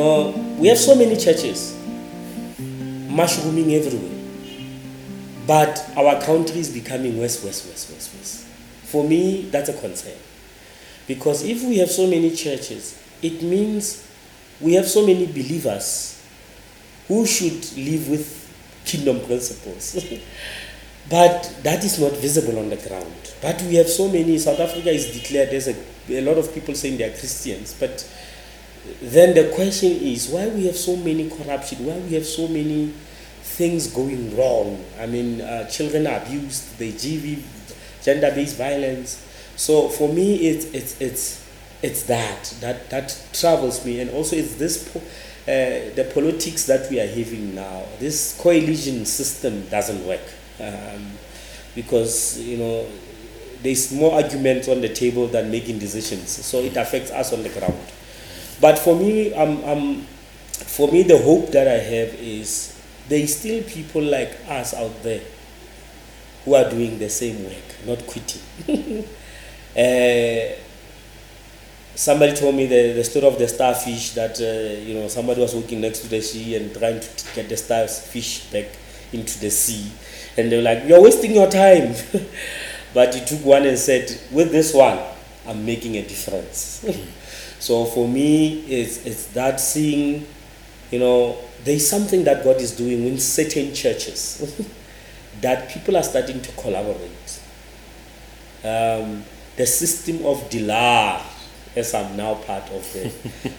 know, 0.00 0.30
we 0.58 0.68
have 0.68 0.78
so 0.78 0.94
many 0.94 1.16
churches, 1.16 1.76
mushrooming 2.58 3.72
everywhere. 3.74 4.18
But 5.46 5.84
our 5.96 6.20
country 6.22 6.60
is 6.60 6.72
becoming 6.72 7.18
worse, 7.18 7.42
worse, 7.44 7.66
worse, 7.66 7.90
worse, 7.90 8.14
worse. 8.14 8.46
For 8.84 9.06
me, 9.06 9.48
that's 9.50 9.68
a 9.68 9.74
concern. 9.74 10.16
Because 11.06 11.44
if 11.44 11.62
we 11.64 11.78
have 11.78 11.90
so 11.90 12.06
many 12.06 12.30
churches, 12.34 13.00
it 13.22 13.42
means 13.42 14.06
we 14.60 14.74
have 14.74 14.86
so 14.86 15.04
many 15.04 15.26
believers 15.26 16.22
who 17.08 17.26
should 17.26 17.76
live 17.76 18.08
with 18.08 18.36
kingdom 18.84 19.20
principles. 19.26 19.94
but 21.10 21.52
that 21.62 21.84
is 21.84 21.98
not 21.98 22.12
visible 22.12 22.58
on 22.58 22.70
the 22.70 22.76
ground. 22.76 23.34
But 23.42 23.60
we 23.62 23.74
have 23.76 23.88
so 23.88 24.08
many, 24.08 24.38
South 24.38 24.60
Africa 24.60 24.90
is 24.90 25.12
declared, 25.12 25.50
there's 25.50 25.68
a, 25.68 25.74
a 26.10 26.20
lot 26.20 26.38
of 26.38 26.54
people 26.54 26.74
saying 26.74 26.98
they 26.98 27.04
are 27.04 27.16
Christians, 27.16 27.74
but 27.78 28.08
then 29.02 29.34
the 29.34 29.52
question 29.54 29.92
is 29.92 30.28
why 30.28 30.48
we 30.48 30.66
have 30.66 30.76
so 30.76 30.96
many 30.96 31.28
corruption, 31.28 31.84
why 31.84 31.98
we 31.98 32.14
have 32.14 32.24
so 32.26 32.48
many 32.48 32.92
things 33.42 33.88
going 33.88 34.36
wrong. 34.36 34.82
I 34.98 35.06
mean, 35.06 35.40
uh, 35.40 35.68
children 35.68 36.06
are 36.06 36.20
abused, 36.22 36.78
the 36.78 36.92
GV, 36.92 37.42
gender-based 38.02 38.56
violence. 38.56 39.26
So 39.56 39.88
for 39.88 40.08
me, 40.08 40.36
it's 40.48 40.64
it's 40.72 41.00
it's 41.00 41.46
it's 41.82 42.02
that 42.04 42.54
that 42.60 42.88
that 42.90 43.28
troubles 43.32 43.84
me, 43.84 44.00
and 44.00 44.10
also 44.10 44.36
it's 44.36 44.54
this 44.54 44.90
po- 44.90 45.00
uh, 45.00 45.92
the 45.94 46.10
politics 46.14 46.64
that 46.66 46.90
we 46.90 47.00
are 47.00 47.06
having 47.06 47.54
now. 47.54 47.84
This 47.98 48.38
coalition 48.40 49.04
system 49.04 49.68
doesn't 49.68 50.06
work 50.06 50.24
um, 50.60 51.10
because 51.74 52.38
you 52.40 52.56
know 52.56 52.86
there's 53.62 53.92
more 53.92 54.14
arguments 54.14 54.68
on 54.68 54.80
the 54.80 54.88
table 54.88 55.26
than 55.26 55.50
making 55.50 55.78
decisions. 55.78 56.30
So 56.30 56.58
it 56.60 56.76
affects 56.76 57.10
us 57.10 57.32
on 57.34 57.42
the 57.42 57.50
ground. 57.50 57.78
But 58.60 58.78
for 58.78 58.94
me, 58.96 59.32
um, 59.34 59.64
um, 59.64 60.02
for 60.52 60.90
me, 60.92 61.02
the 61.02 61.18
hope 61.18 61.50
that 61.52 61.66
I 61.66 61.78
have 61.78 62.14
is 62.14 62.76
there 63.08 63.18
is 63.18 63.36
still 63.38 63.62
people 63.64 64.02
like 64.02 64.36
us 64.48 64.74
out 64.74 65.02
there 65.02 65.22
who 66.44 66.54
are 66.54 66.68
doing 66.68 66.98
the 66.98 67.08
same 67.08 67.44
work, 67.44 67.86
not 67.86 68.06
quitting. 68.06 68.42
uh, 69.76 70.56
somebody 71.94 72.34
told 72.34 72.54
me 72.54 72.66
the, 72.66 72.92
the 72.92 73.04
story 73.04 73.26
of 73.26 73.38
the 73.38 73.48
starfish 73.48 74.12
that 74.12 74.40
uh, 74.40 74.80
you 74.82 74.94
know 74.94 75.08
somebody 75.08 75.40
was 75.40 75.54
walking 75.54 75.80
next 75.80 76.00
to 76.00 76.08
the 76.08 76.20
sea 76.20 76.56
and 76.56 76.74
trying 76.74 77.00
to 77.00 77.08
get 77.34 77.48
the 77.48 77.56
starfish 77.56 78.44
back 78.50 78.66
into 79.12 79.38
the 79.40 79.50
sea, 79.50 79.90
and 80.36 80.52
they 80.52 80.56
were 80.56 80.62
like, 80.62 80.84
"You're 80.86 81.02
wasting 81.02 81.34
your 81.34 81.48
time." 81.50 81.94
but 82.94 83.14
he 83.14 83.24
took 83.24 83.44
one 83.44 83.66
and 83.66 83.78
said, 83.78 84.18
"With 84.30 84.52
this 84.52 84.72
one, 84.74 84.98
I'm 85.46 85.64
making 85.64 85.96
a 85.96 86.02
difference." 86.02 86.84
so 87.58 87.84
for 87.84 88.06
me, 88.08 88.60
it's 88.66 89.06
it's 89.06 89.26
that 89.28 89.60
seeing, 89.60 90.26
you 90.90 90.98
know, 90.98 91.36
there's 91.64 91.86
something 91.88 92.24
that 92.24 92.44
God 92.44 92.60
is 92.60 92.76
doing 92.76 93.06
in 93.06 93.18
certain 93.18 93.72
churches 93.74 94.60
that 95.40 95.70
people 95.70 95.96
are 95.96 96.02
starting 96.02 96.40
to 96.42 96.52
collaborate. 96.52 97.40
Um, 98.62 99.24
the 99.56 99.66
system 99.66 100.24
of 100.26 100.48
Dilar, 100.50 101.22
as 101.76 101.94
I'm 101.94 102.16
now 102.16 102.34
part 102.34 102.68
of 102.70 102.82
the 102.92 103.10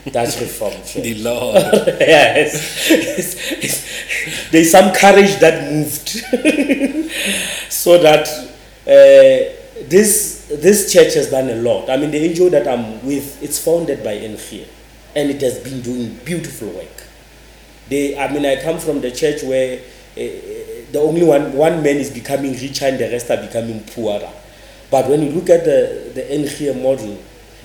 Dutch 0.12 0.40
Reform 0.42 0.74
Church. 0.84 1.04
The 1.04 1.16
Lord. 1.24 1.56
yes. 2.00 2.90
It's- 2.92 3.52
it's- 3.52 3.88
there's 4.52 4.70
some 4.72 4.94
courage 4.94 5.38
that 5.40 5.72
moved 5.72 6.08
so 7.70 7.98
that 7.98 8.28
uh, 8.86 9.61
this 9.90 10.48
this 10.50 10.92
church 10.92 11.14
has 11.16 11.30
done 11.32 11.50
a 11.50 11.56
lot. 11.56 11.90
I 11.90 11.98
mean, 11.98 12.12
the 12.12 12.30
NGO 12.30 12.52
that 12.52 12.68
I'm 12.68 13.06
with, 13.06 13.42
it's 13.42 13.64
founded 13.64 14.04
by 14.04 14.18
NGO, 14.18 14.68
and 15.16 15.30
it 15.30 15.42
has 15.42 15.60
been 15.60 15.82
doing 15.82 16.16
beautiful 16.26 16.70
work. 16.70 17.08
They, 17.90 18.18
I 18.18 18.32
mean, 18.32 18.46
I 18.46 18.62
come 18.62 18.80
from 18.80 19.02
the 19.02 19.12
church 19.12 19.44
where 19.44 19.78
uh, 19.80 19.82
the 20.92 21.00
only 21.00 21.24
one 21.24 21.54
one 21.54 21.82
man 21.84 21.98
is 21.98 22.10
becoming 22.12 22.54
richer 22.54 22.86
and 22.86 23.00
the 23.00 23.10
rest 23.10 23.30
are 23.30 23.42
becoming 23.42 23.82
poorer. 23.84 24.32
But 24.90 25.10
when 25.10 25.22
you 25.22 25.32
look 25.32 25.50
at 25.50 25.64
the 25.64 26.12
the 26.14 26.22
NGO 26.22 26.82
model, 26.82 27.18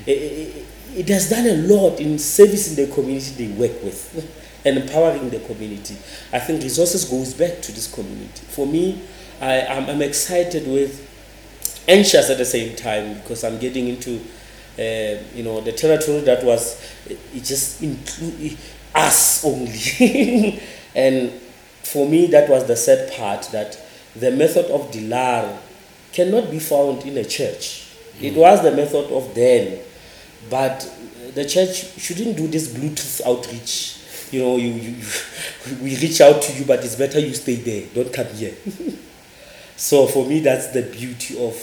it, 0.07 0.11
it, 0.11 0.67
it 0.97 1.09
has 1.09 1.29
done 1.29 1.47
a 1.47 1.57
lot 1.57 2.01
in 2.01 2.19
servicing 2.19 2.77
the 2.77 2.93
community 2.93 3.47
they 3.47 3.53
work 3.55 3.83
with 3.83 4.33
and 4.65 4.79
empowering 4.83 5.29
the 5.31 5.41
community. 5.41 5.97
I 6.33 6.39
think 6.39 6.63
resources 6.63 7.05
goes 7.05 7.35
back 7.35 7.61
to 7.63 7.73
this 7.73 7.93
community. 7.93 8.47
For 8.49 8.67
me, 8.67 9.03
I, 9.41 9.57
am 9.59 9.91
I'm 9.91 10.03
excited 10.03 10.67
with, 10.67 11.06
anxious 11.89 12.31
at 12.31 12.39
the 12.39 12.45
same 12.45 12.77
time 12.77 13.15
because 13.15 13.45
I'm 13.45 13.59
getting 13.59 13.89
into, 13.89 14.17
uh, 14.79 15.23
you 15.35 15.43
know, 15.43 15.61
the 15.61 15.73
territory 15.73 16.21
that 16.21 16.45
was, 16.45 16.83
it 17.09 17.45
just 17.45 17.83
include 17.83 18.57
us 18.95 19.45
only. 19.45 20.61
and 20.95 21.31
for 21.83 22.09
me, 22.09 22.27
that 22.27 22.49
was 22.49 22.67
the 22.67 22.77
sad 22.77 23.13
part 23.13 23.43
that 23.53 23.79
the 24.15 24.31
method 24.31 24.67
of 24.67 24.91
Dilar 24.91 25.59
cannot 26.13 26.51
be 26.51 26.59
found 26.59 27.03
in 27.05 27.17
a 27.19 27.25
church. 27.25 27.87
It 28.21 28.35
was 28.35 28.63
the 28.63 28.73
method 28.73 29.13
of 29.13 29.35
then, 29.35 29.79
but 30.49 30.91
the 31.35 31.45
church 31.45 31.99
shouldn't 31.99 32.37
do 32.37 32.49
this 32.49 32.73
Bluetooth 32.73 33.21
outreach. 33.27 33.99
You 34.33 34.41
know, 34.41 34.57
you, 34.57 34.69
you 34.71 34.97
we 35.83 35.97
reach 35.99 36.21
out 36.21 36.41
to 36.43 36.53
you, 36.55 36.65
but 36.65 36.83
it's 36.85 36.97
better 36.97 37.21
you 37.21 37.35
stay 37.35 37.57
there. 37.57 37.87
Don't 37.95 38.13
come 38.13 38.27
here. 38.29 38.55
so 39.77 40.07
for 40.07 40.25
me, 40.25 40.41
that's 40.41 40.69
the 40.69 40.83
beauty 40.83 41.39
of 41.39 41.55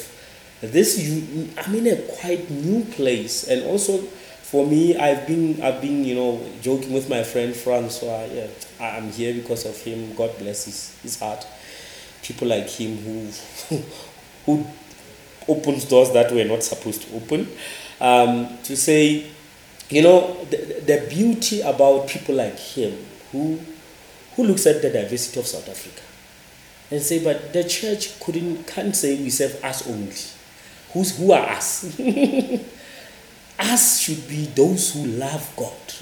this. 0.68 0.98
You, 1.00 1.50
I'm 1.58 1.76
in 1.76 1.88
a 1.88 1.96
quite 2.20 2.50
new 2.50 2.84
place, 2.86 3.48
and 3.48 3.64
also 3.64 3.98
for 3.98 4.66
me, 4.66 4.96
I've 4.96 5.26
been 5.26 5.62
I've 5.62 5.82
been 5.82 6.06
you 6.06 6.16
know 6.16 6.46
joking 6.62 6.94
with 6.94 7.10
my 7.10 7.24
friend 7.24 7.56
Francois. 7.56 8.28
Yeah, 8.32 8.48
I'm 8.80 9.12
here 9.12 9.34
because 9.34 9.66
of 9.66 9.76
him. 9.78 10.14
God 10.16 10.38
bless 10.38 10.66
his 10.66 10.98
his 11.02 11.20
heart. 11.20 11.46
People 12.22 12.48
like 12.48 12.70
him 12.70 12.98
who 12.98 13.30
who 14.46 14.66
opens 15.48 15.86
doors 15.86 16.12
that 16.14 16.32
were 16.32 16.46
not 16.46 16.64
supposed 16.64 17.02
to 17.04 17.16
open. 17.16 17.48
Um, 18.00 18.58
to 18.64 18.76
say, 18.76 19.28
you 19.90 20.02
know, 20.02 20.44
the, 20.46 20.58
the 20.86 21.08
beauty 21.10 21.62
about 21.62 22.08
people 22.08 22.36
like 22.36 22.58
him 22.58 22.98
who 23.32 23.60
who 24.36 24.44
looks 24.44 24.66
at 24.66 24.82
the 24.82 24.90
diversity 24.90 25.40
of 25.40 25.48
South 25.48 25.70
Africa 25.70 26.02
and 26.92 27.02
say, 27.02 27.24
but 27.24 27.54
the 27.54 27.64
church 27.64 28.20
couldn't 28.20 28.68
can't 28.68 28.96
say 28.96 29.16
we 29.16 29.30
serve 29.30 29.64
us 29.64 29.88
only. 29.88 30.14
Who's 30.94 31.18
who 31.18 31.32
are 31.32 31.50
us? 31.50 32.00
us 33.60 34.00
should 34.00 34.28
be 34.28 34.46
those 34.46 34.94
who 34.94 35.06
love 35.06 35.52
God. 35.56 35.74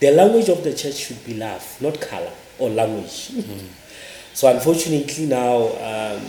the 0.00 0.10
language 0.10 0.48
of 0.48 0.64
the 0.64 0.74
church 0.74 0.94
should 0.94 1.24
be 1.24 1.34
love, 1.34 1.76
not 1.80 2.00
color 2.00 2.32
or 2.58 2.70
language. 2.70 3.32
So 4.34 4.48
unfortunately 4.48 5.26
now, 5.26 5.58
um, 5.78 6.20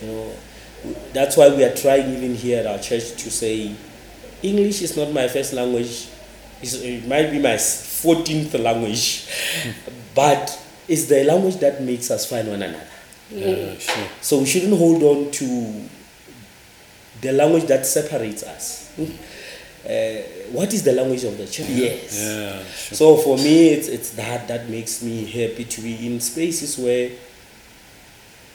you 0.00 0.06
know, 0.08 0.32
that's 1.12 1.36
why 1.36 1.54
we 1.54 1.62
are 1.64 1.74
trying 1.74 2.10
even 2.16 2.34
here 2.34 2.60
at 2.60 2.66
our 2.66 2.78
church 2.78 3.12
to 3.12 3.30
say, 3.30 3.74
English 4.42 4.80
is 4.80 4.96
not 4.96 5.12
my 5.12 5.28
first 5.28 5.52
language. 5.52 6.08
It's, 6.62 6.74
it 6.80 7.06
might 7.06 7.30
be 7.30 7.38
my 7.38 7.58
fourteenth 7.58 8.54
language, 8.54 9.28
but 10.14 10.58
it's 10.88 11.04
the 11.06 11.24
language 11.24 11.56
that 11.56 11.82
makes 11.82 12.10
us 12.10 12.24
find 12.28 12.48
one 12.48 12.62
another. 12.62 12.86
Yeah, 13.30 13.76
sure. 13.76 14.08
So 14.22 14.38
we 14.38 14.46
shouldn't 14.46 14.78
hold 14.78 15.02
on 15.02 15.30
to 15.32 15.88
the 17.22 17.32
language 17.32 17.64
that 17.64 17.86
separates 17.86 18.42
us. 18.42 18.92
Uh, 18.98 20.22
what 20.52 20.72
is 20.72 20.84
the 20.84 20.92
language 20.92 21.24
of 21.24 21.36
the 21.38 21.46
church? 21.46 21.68
Yes. 21.68 22.20
Yeah, 22.20 22.58
sure. 22.62 22.96
So 22.96 23.16
for 23.16 23.36
me, 23.36 23.70
it's, 23.70 23.88
it's 23.88 24.10
that 24.10 24.46
that 24.48 24.68
makes 24.68 25.02
me 25.02 25.24
happy 25.24 25.64
to 25.64 25.80
be 25.80 26.06
in 26.06 26.20
spaces 26.20 26.78
where 26.78 27.10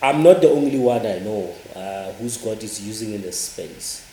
I'm 0.02 0.22
not 0.22 0.42
the 0.42 0.50
only 0.50 0.78
one 0.78 1.06
I 1.06 1.20
know 1.20 1.54
uh, 1.76 2.12
whose 2.14 2.38
God 2.38 2.62
is 2.64 2.86
using 2.86 3.14
in 3.14 3.22
the 3.24 3.32
space 3.32 4.06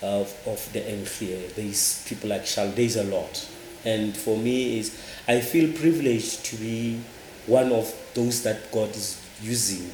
of, 0.00 0.32
of 0.46 0.72
the 0.72 0.80
NGO. 0.80 1.54
There's 1.54 2.04
people 2.08 2.30
like 2.30 2.44
Charles, 2.44 2.74
there's 2.74 2.96
a 2.96 3.04
lot. 3.04 3.48
And 3.84 4.16
for 4.16 4.38
me, 4.38 4.78
is 4.78 4.98
I 5.28 5.40
feel 5.40 5.72
privileged 5.72 6.44
to 6.46 6.56
be 6.56 7.00
one 7.46 7.72
of 7.72 7.92
those 8.14 8.42
that 8.44 8.72
God 8.72 8.90
is 8.90 9.20
using 9.42 9.90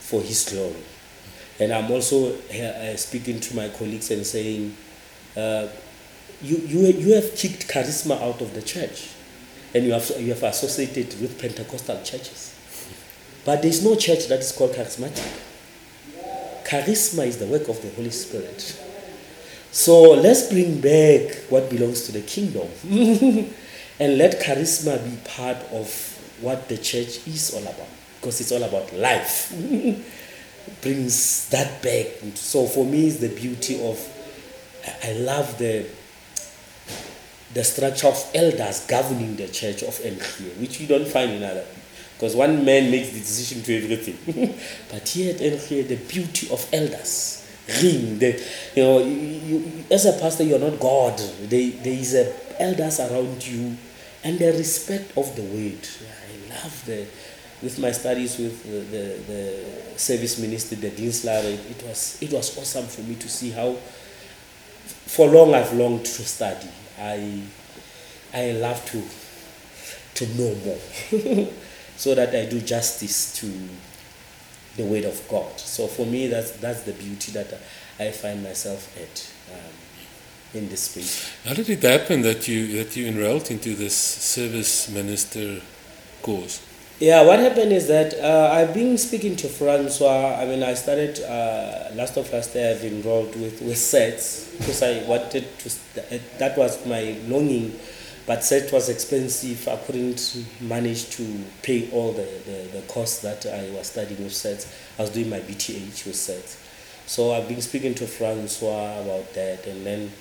for 0.00 0.22
His 0.22 0.48
glory. 0.48 0.74
And 1.60 1.72
I'm 1.74 1.90
also 1.90 2.34
uh, 2.34 2.96
speaking 2.96 3.38
to 3.38 3.54
my 3.54 3.68
colleagues 3.68 4.10
and 4.10 4.26
saying, 4.26 4.74
uh, 5.36 5.68
you, 6.42 6.56
you, 6.56 6.86
you 6.86 7.14
have 7.14 7.36
kicked 7.36 7.68
charisma 7.68 8.20
out 8.20 8.40
of 8.40 8.54
the 8.54 8.62
church 8.62 9.10
and 9.74 9.84
you 9.84 9.92
have, 9.92 10.10
you 10.18 10.32
have 10.32 10.42
associated 10.42 11.20
with 11.20 11.38
Pentecostal 11.38 12.02
churches. 12.02 12.56
But 13.44 13.60
there's 13.60 13.84
no 13.84 13.94
church 13.94 14.26
that 14.28 14.40
is 14.40 14.52
called 14.52 14.72
charismatic. 14.72 15.28
Charisma 16.64 17.26
is 17.26 17.38
the 17.38 17.46
work 17.46 17.68
of 17.68 17.80
the 17.82 17.90
Holy 17.90 18.10
Spirit. 18.10 18.80
So 19.70 20.12
let's 20.12 20.50
bring 20.50 20.80
back 20.80 21.36
what 21.50 21.68
belongs 21.68 22.04
to 22.06 22.12
the 22.12 22.22
kingdom 22.22 22.68
and 24.00 24.18
let 24.18 24.40
charisma 24.40 25.02
be 25.04 25.16
part 25.28 25.58
of 25.72 26.38
what 26.40 26.68
the 26.68 26.78
church 26.78 27.26
is 27.26 27.52
all 27.54 27.62
about 27.62 27.88
because 28.20 28.40
it's 28.40 28.50
all 28.50 28.62
about 28.62 28.92
life. 28.94 29.52
Brings 30.82 31.48
that 31.50 31.82
back. 31.82 32.06
So 32.34 32.66
for 32.66 32.84
me, 32.84 33.08
it's 33.08 33.18
the 33.18 33.28
beauty 33.28 33.76
of, 33.86 33.98
I- 35.04 35.12
love 35.12 35.58
the 35.58 35.86
the 37.52 37.64
structure 37.64 38.06
of 38.06 38.30
elders 38.32 38.86
governing 38.86 39.34
the 39.34 39.48
church 39.48 39.82
of 39.82 40.00
NG, 40.04 40.60
which 40.60 40.80
you 40.80 40.86
don't 40.86 41.08
find 41.08 41.32
in 41.32 41.42
other 41.42 41.64
because 42.20 42.36
one 42.36 42.64
man 42.64 42.90
makes 42.90 43.08
the 43.10 43.18
decision 43.18 43.62
to 43.62 43.76
everything. 43.82 44.54
but 44.90 45.08
here 45.08 45.34
at 45.34 45.40
NG, 45.40 45.88
the 45.88 45.96
beauty 45.96 46.48
of 46.50 46.68
elders 46.72 47.48
ring. 47.82 48.18
The, 48.18 48.42
you 48.76 48.82
know, 48.82 48.98
you, 48.98 49.14
you, 49.14 49.84
as 49.90 50.04
a 50.04 50.12
pastor, 50.12 50.44
you're 50.44 50.58
not 50.58 50.78
God. 50.78 51.18
There, 51.18 51.70
there 51.70 51.92
is 51.92 52.14
a 52.14 52.32
elders 52.60 53.00
around 53.00 53.46
you, 53.46 53.76
and 54.22 54.38
the 54.38 54.52
respect 54.52 55.16
of 55.16 55.34
the 55.34 55.42
word. 55.42 55.88
I 56.28 56.54
love 56.54 56.84
the 56.84 57.06
with 57.62 57.78
my 57.78 57.92
studies 57.92 58.38
with 58.38 58.62
the, 58.64 58.96
the, 58.96 59.32
the 59.32 59.98
service 59.98 60.38
minister, 60.38 60.76
the 60.76 60.90
diensleraar, 60.90 61.44
it, 61.44 61.60
it 61.70 61.82
was 61.86 62.18
it 62.22 62.32
was 62.32 62.56
awesome 62.58 62.86
for 62.86 63.02
me 63.02 63.14
to 63.16 63.28
see 63.28 63.50
how 63.50 63.74
for 65.06 65.28
long 65.28 65.54
I've 65.54 65.72
longed 65.74 66.06
to 66.06 66.22
study. 66.22 66.68
I 66.98 67.42
I 68.32 68.52
love 68.52 68.84
to 68.86 69.02
to 70.14 70.26
know 70.36 70.54
more 70.64 71.48
so 71.96 72.14
that 72.14 72.34
I 72.34 72.46
do 72.46 72.60
justice 72.60 73.34
to 73.40 73.46
the 74.76 74.84
word 74.84 75.04
of 75.04 75.26
God. 75.28 75.58
So 75.58 75.86
for 75.86 76.06
me 76.06 76.28
that's 76.28 76.52
that's 76.52 76.82
the 76.82 76.92
beauty 76.92 77.32
that 77.32 77.52
I 77.98 78.10
find 78.10 78.42
myself 78.42 78.96
at 78.96 79.30
um, 79.54 80.60
in 80.62 80.68
this 80.70 80.82
space. 80.82 81.30
How 81.44 81.52
did 81.52 81.68
it 81.68 81.82
happen 81.82 82.22
that 82.22 82.48
you 82.48 82.82
that 82.82 82.96
you 82.96 83.06
enrolled 83.06 83.50
into 83.50 83.74
this 83.74 83.94
service 83.96 84.88
minister 84.88 85.60
course? 86.22 86.69
Yeah, 87.00 87.22
what 87.22 87.38
happened 87.38 87.72
is 87.72 87.88
that 87.88 88.12
uh, 88.12 88.50
I've 88.52 88.74
been 88.74 88.98
speaking 88.98 89.34
to 89.36 89.48
Francois. 89.48 90.36
I 90.38 90.44
mean, 90.44 90.62
I 90.62 90.74
started 90.74 91.18
uh, 91.20 91.94
last 91.94 92.18
of 92.18 92.30
last 92.30 92.54
year. 92.54 92.72
I've 92.72 92.84
enrolled 92.84 93.34
with 93.40 93.62
with 93.62 93.78
SATS 93.78 94.58
because 94.58 94.82
I 94.82 95.02
wanted 95.08 95.46
to. 95.60 95.70
St- 95.70 96.38
that 96.38 96.58
was 96.58 96.84
my 96.84 97.16
longing, 97.26 97.74
but 98.26 98.44
SET 98.44 98.70
was 98.70 98.90
expensive. 98.90 99.66
I 99.66 99.76
couldn't 99.76 100.44
manage 100.60 101.08
to 101.16 101.42
pay 101.62 101.90
all 101.90 102.12
the, 102.12 102.28
the, 102.44 102.80
the 102.80 102.82
costs 102.82 103.20
that 103.22 103.46
I 103.46 103.70
was 103.70 103.86
studying 103.86 104.22
with 104.22 104.34
SATS. 104.34 104.70
I 104.98 105.02
was 105.02 105.10
doing 105.10 105.30
my 105.30 105.40
BTH 105.40 106.04
with 106.04 106.16
SATS. 106.16 106.58
So 107.06 107.32
I've 107.32 107.48
been 107.48 107.62
speaking 107.62 107.94
to 107.94 108.06
Francois 108.06 109.00
about 109.00 109.32
that, 109.32 109.66
and 109.66 109.86
then. 109.86 110.12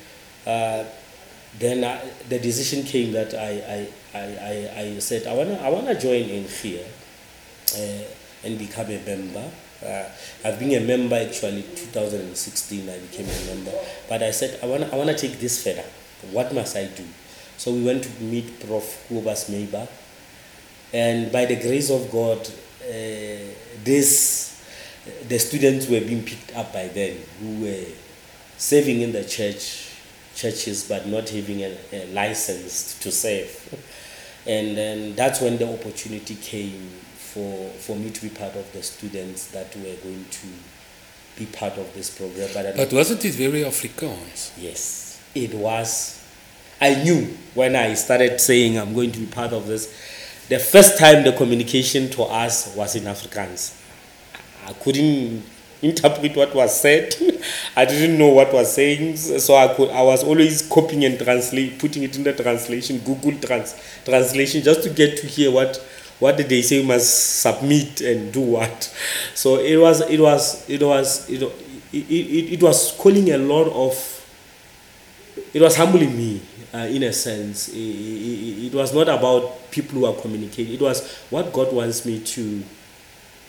Uh, 0.47 0.85
then 1.57 1.83
I, 1.83 1.99
the 2.29 2.37
decision 2.37 2.83
came 2.83 3.11
that 3.13 3.33
I, 3.33 3.49
I, 3.49 3.89
I, 4.13 4.19
I, 4.19 4.79
I 4.81 4.99
said 4.99 5.27
I 5.27 5.33
wanna 5.33 5.55
I 5.55 5.69
wanna 5.69 5.99
join 5.99 6.23
in 6.23 6.45
here 6.45 6.85
uh, 7.77 8.03
and 8.43 8.57
become 8.57 8.87
a 8.87 8.99
member. 9.05 9.49
Uh, 9.85 10.03
I've 10.43 10.59
been 10.59 10.73
a 10.73 10.85
member 10.85 11.15
actually 11.15 11.63
2016 11.63 12.89
I 12.89 12.99
became 12.99 13.27
a 13.27 13.55
member. 13.55 13.71
But 14.07 14.23
I 14.23 14.31
said 14.31 14.59
I 14.63 14.65
wanna 14.65 14.89
I 14.91 14.95
wanna 14.95 15.17
take 15.17 15.39
this 15.39 15.63
further. 15.63 15.85
What 16.31 16.53
must 16.53 16.75
I 16.75 16.85
do? 16.85 17.05
So 17.57 17.71
we 17.71 17.83
went 17.83 18.03
to 18.03 18.23
meet 18.23 18.59
Prof. 18.65 19.07
Kobus 19.09 19.49
Meiba. 19.49 19.87
And 20.93 21.31
by 21.31 21.45
the 21.45 21.55
grace 21.55 21.91
of 21.91 22.11
God 22.11 22.39
uh, 22.83 23.53
this 23.83 24.61
the 25.27 25.37
students 25.39 25.87
were 25.87 26.01
being 26.01 26.23
picked 26.23 26.55
up 26.55 26.73
by 26.73 26.87
then 26.87 27.17
who 27.39 27.65
were 27.65 27.85
serving 28.57 29.01
in 29.01 29.11
the 29.11 29.23
church 29.23 29.88
churches 30.39 30.87
but 30.87 31.07
not 31.07 31.29
having 31.29 31.61
a, 31.61 31.77
a 31.93 32.05
license 32.13 32.97
to 32.99 33.11
serve. 33.11 33.49
And 34.47 34.77
then 34.77 35.15
that's 35.15 35.41
when 35.41 35.57
the 35.57 35.71
opportunity 35.71 36.35
came 36.35 36.89
for, 37.17 37.69
for 37.71 37.95
me 37.95 38.09
to 38.09 38.21
be 38.21 38.29
part 38.29 38.55
of 38.55 38.71
the 38.73 38.81
students 38.81 39.47
that 39.51 39.75
were 39.75 39.95
going 40.03 40.25
to 40.31 40.47
be 41.37 41.45
part 41.45 41.77
of 41.77 41.93
this 41.93 42.09
program. 42.17 42.49
But, 42.53 42.75
But 42.75 42.93
wasn't 42.93 43.23
it 43.25 43.33
very 43.33 43.61
Afrikaans? 43.61 44.51
yes, 44.57 45.21
it 45.35 45.53
was. 45.53 46.15
I 46.81 46.95
knew 47.03 47.37
when 47.53 47.75
I 47.75 47.93
started 47.95 48.39
saying 48.39 48.77
I'm 48.77 48.93
going 48.93 49.11
to 49.11 49.19
be 49.19 49.25
part 49.25 49.51
of 49.53 49.67
this. 49.67 49.87
The 50.47 50.59
first 50.59 50.97
time 50.97 51.23
the 51.23 51.33
communication 51.33 52.09
to 52.11 52.23
us 52.23 52.73
was 52.75 52.95
in 52.95 53.03
Afrikaans. 53.03 53.75
I 54.65 54.73
couldn't 54.73 55.43
interpret 55.81 56.35
what 56.35 56.53
was 56.53 56.79
said. 56.79 57.15
I 57.75 57.85
didn't 57.85 58.17
know 58.17 58.27
what 58.27 58.53
was 58.53 58.73
saying, 58.73 59.17
so 59.17 59.55
I 59.55 59.73
could. 59.73 59.89
I 59.89 60.01
was 60.01 60.23
always 60.23 60.67
copying 60.67 61.05
and 61.05 61.17
translate, 61.17 61.79
putting 61.79 62.03
it 62.03 62.17
in 62.17 62.23
the 62.23 62.33
translation, 62.33 62.99
Google 62.99 63.39
trans 63.39 63.75
translation, 64.03 64.61
just 64.61 64.83
to 64.83 64.89
get 64.89 65.17
to 65.17 65.27
hear 65.27 65.51
what 65.51 65.77
what 66.19 66.35
did 66.35 66.49
they 66.49 66.61
say 66.61 66.83
must 66.83 67.41
submit 67.41 68.01
and 68.01 68.31
do 68.33 68.41
what. 68.41 68.93
So 69.35 69.59
it 69.59 69.77
was 69.77 70.01
it 70.01 70.19
was 70.19 70.69
it 70.69 70.81
was 70.81 71.29
it 71.29 71.41
it, 71.91 72.11
it, 72.11 72.53
it 72.53 72.63
was 72.63 72.91
calling 72.97 73.31
a 73.31 73.37
lot 73.37 73.67
of. 73.67 74.15
It 75.53 75.61
was 75.61 75.75
humbling 75.75 76.15
me. 76.15 76.41
Uh, 76.71 76.85
in 76.85 77.01
a 77.01 77.11
sense, 77.11 77.69
it, 77.69 77.77
it, 77.79 78.65
it 78.67 78.73
was 78.75 78.93
not 78.93 79.09
about 79.09 79.71
people 79.71 80.01
who 80.01 80.05
are 80.05 80.13
communicating. 80.13 80.71
It 80.71 80.79
was 80.79 81.17
what 81.31 81.51
God 81.51 81.73
wants 81.73 82.05
me 82.05 82.19
to 82.19 82.63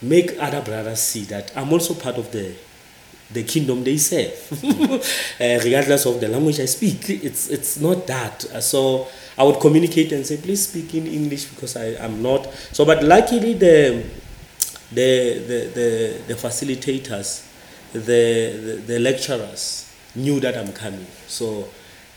make 0.03 0.37
other 0.39 0.61
brothers 0.63 1.01
see 1.01 1.23
that 1.25 1.53
I'm 1.57 1.73
also 1.73 1.95
part 1.95 2.17
of 2.17 2.31
the 2.33 2.55
the 3.33 3.45
kingdom 3.45 3.85
they 3.85 3.97
serve, 3.97 4.35
uh, 4.65 4.99
regardless 5.65 6.05
of 6.05 6.21
the 6.21 6.27
language 6.27 6.59
I 6.59 6.65
speak. 6.65 7.09
It's 7.11 7.49
it's 7.49 7.79
not 7.81 8.07
that. 8.09 8.45
Uh, 8.47 8.61
so 8.61 9.07
I 9.39 9.45
would 9.45 9.61
communicate 9.61 10.13
and 10.13 10.27
say, 10.27 10.37
please 10.37 10.67
speak 10.67 10.95
in 10.95 11.07
English 11.07 11.45
because 11.45 11.77
I 11.77 11.95
am 12.05 12.23
not. 12.23 12.53
So, 12.73 12.85
but 12.85 13.05
luckily 13.05 13.55
the 13.55 14.05
the 14.93 15.39
the 15.47 15.71
the, 15.75 16.21
the 16.27 16.35
facilitators, 16.35 17.47
the, 17.93 18.01
the 18.01 18.83
the 18.87 18.99
lecturers 18.99 19.93
knew 20.17 20.41
that 20.41 20.57
I'm 20.57 20.73
coming. 20.73 21.07
So 21.29 21.69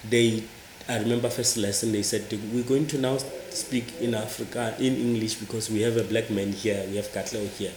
they 0.09 0.43
I 0.87 0.97
remember 0.99 1.29
first 1.29 1.57
lesson 1.57 1.91
they 1.91 2.03
said 2.03 2.25
we're 2.53 2.63
going 2.63 2.87
to 2.87 2.97
now 2.97 3.17
speak 3.49 4.01
in 4.01 4.13
Africa 4.13 4.75
in 4.79 4.95
English 4.95 5.35
because 5.35 5.69
we 5.69 5.81
have 5.81 5.97
a 5.97 6.03
black 6.03 6.29
man 6.29 6.51
here, 6.51 6.85
we 6.89 6.97
have 6.97 7.07
Katleho 7.07 7.47
here. 7.49 7.71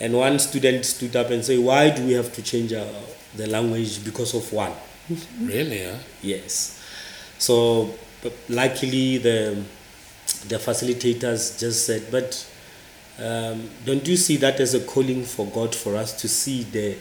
And 0.00 0.14
one 0.14 0.38
student 0.38 0.84
stood 0.86 1.16
up 1.16 1.30
and 1.30 1.44
said, 1.44 1.58
Why 1.58 1.90
do 1.90 2.06
we 2.06 2.12
have 2.12 2.32
to 2.34 2.42
change 2.42 2.72
our, 2.72 2.86
the 3.36 3.46
language 3.46 4.04
because 4.04 4.34
of 4.34 4.50
one? 4.52 4.72
Really, 5.40 5.84
huh? 5.84 5.98
Yes. 6.22 6.82
So 7.38 7.94
but 8.22 8.32
luckily 8.48 9.18
the 9.18 9.62
the 10.48 10.56
facilitators 10.56 11.58
just 11.58 11.86
said, 11.86 12.02
but 12.10 12.46
um, 13.18 13.68
don't 13.84 14.06
you 14.06 14.16
see 14.16 14.36
that 14.36 14.60
as 14.60 14.74
a 14.74 14.80
calling 14.80 15.24
for 15.24 15.46
God 15.46 15.74
for 15.74 15.96
us 15.96 16.18
to 16.20 16.28
see 16.28 16.62
the 16.64 16.96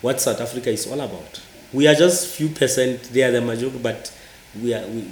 what 0.00 0.20
South 0.20 0.40
Africa 0.40 0.70
is 0.70 0.86
all 0.86 1.00
about? 1.00 1.40
We 1.72 1.86
are 1.86 1.94
just 1.94 2.34
few 2.34 2.48
percent, 2.48 3.02
they 3.04 3.22
are 3.22 3.30
the 3.30 3.40
majority, 3.40 3.78
but 3.78 4.12
we 4.60 4.74
are 4.74 4.86
we, 4.86 5.06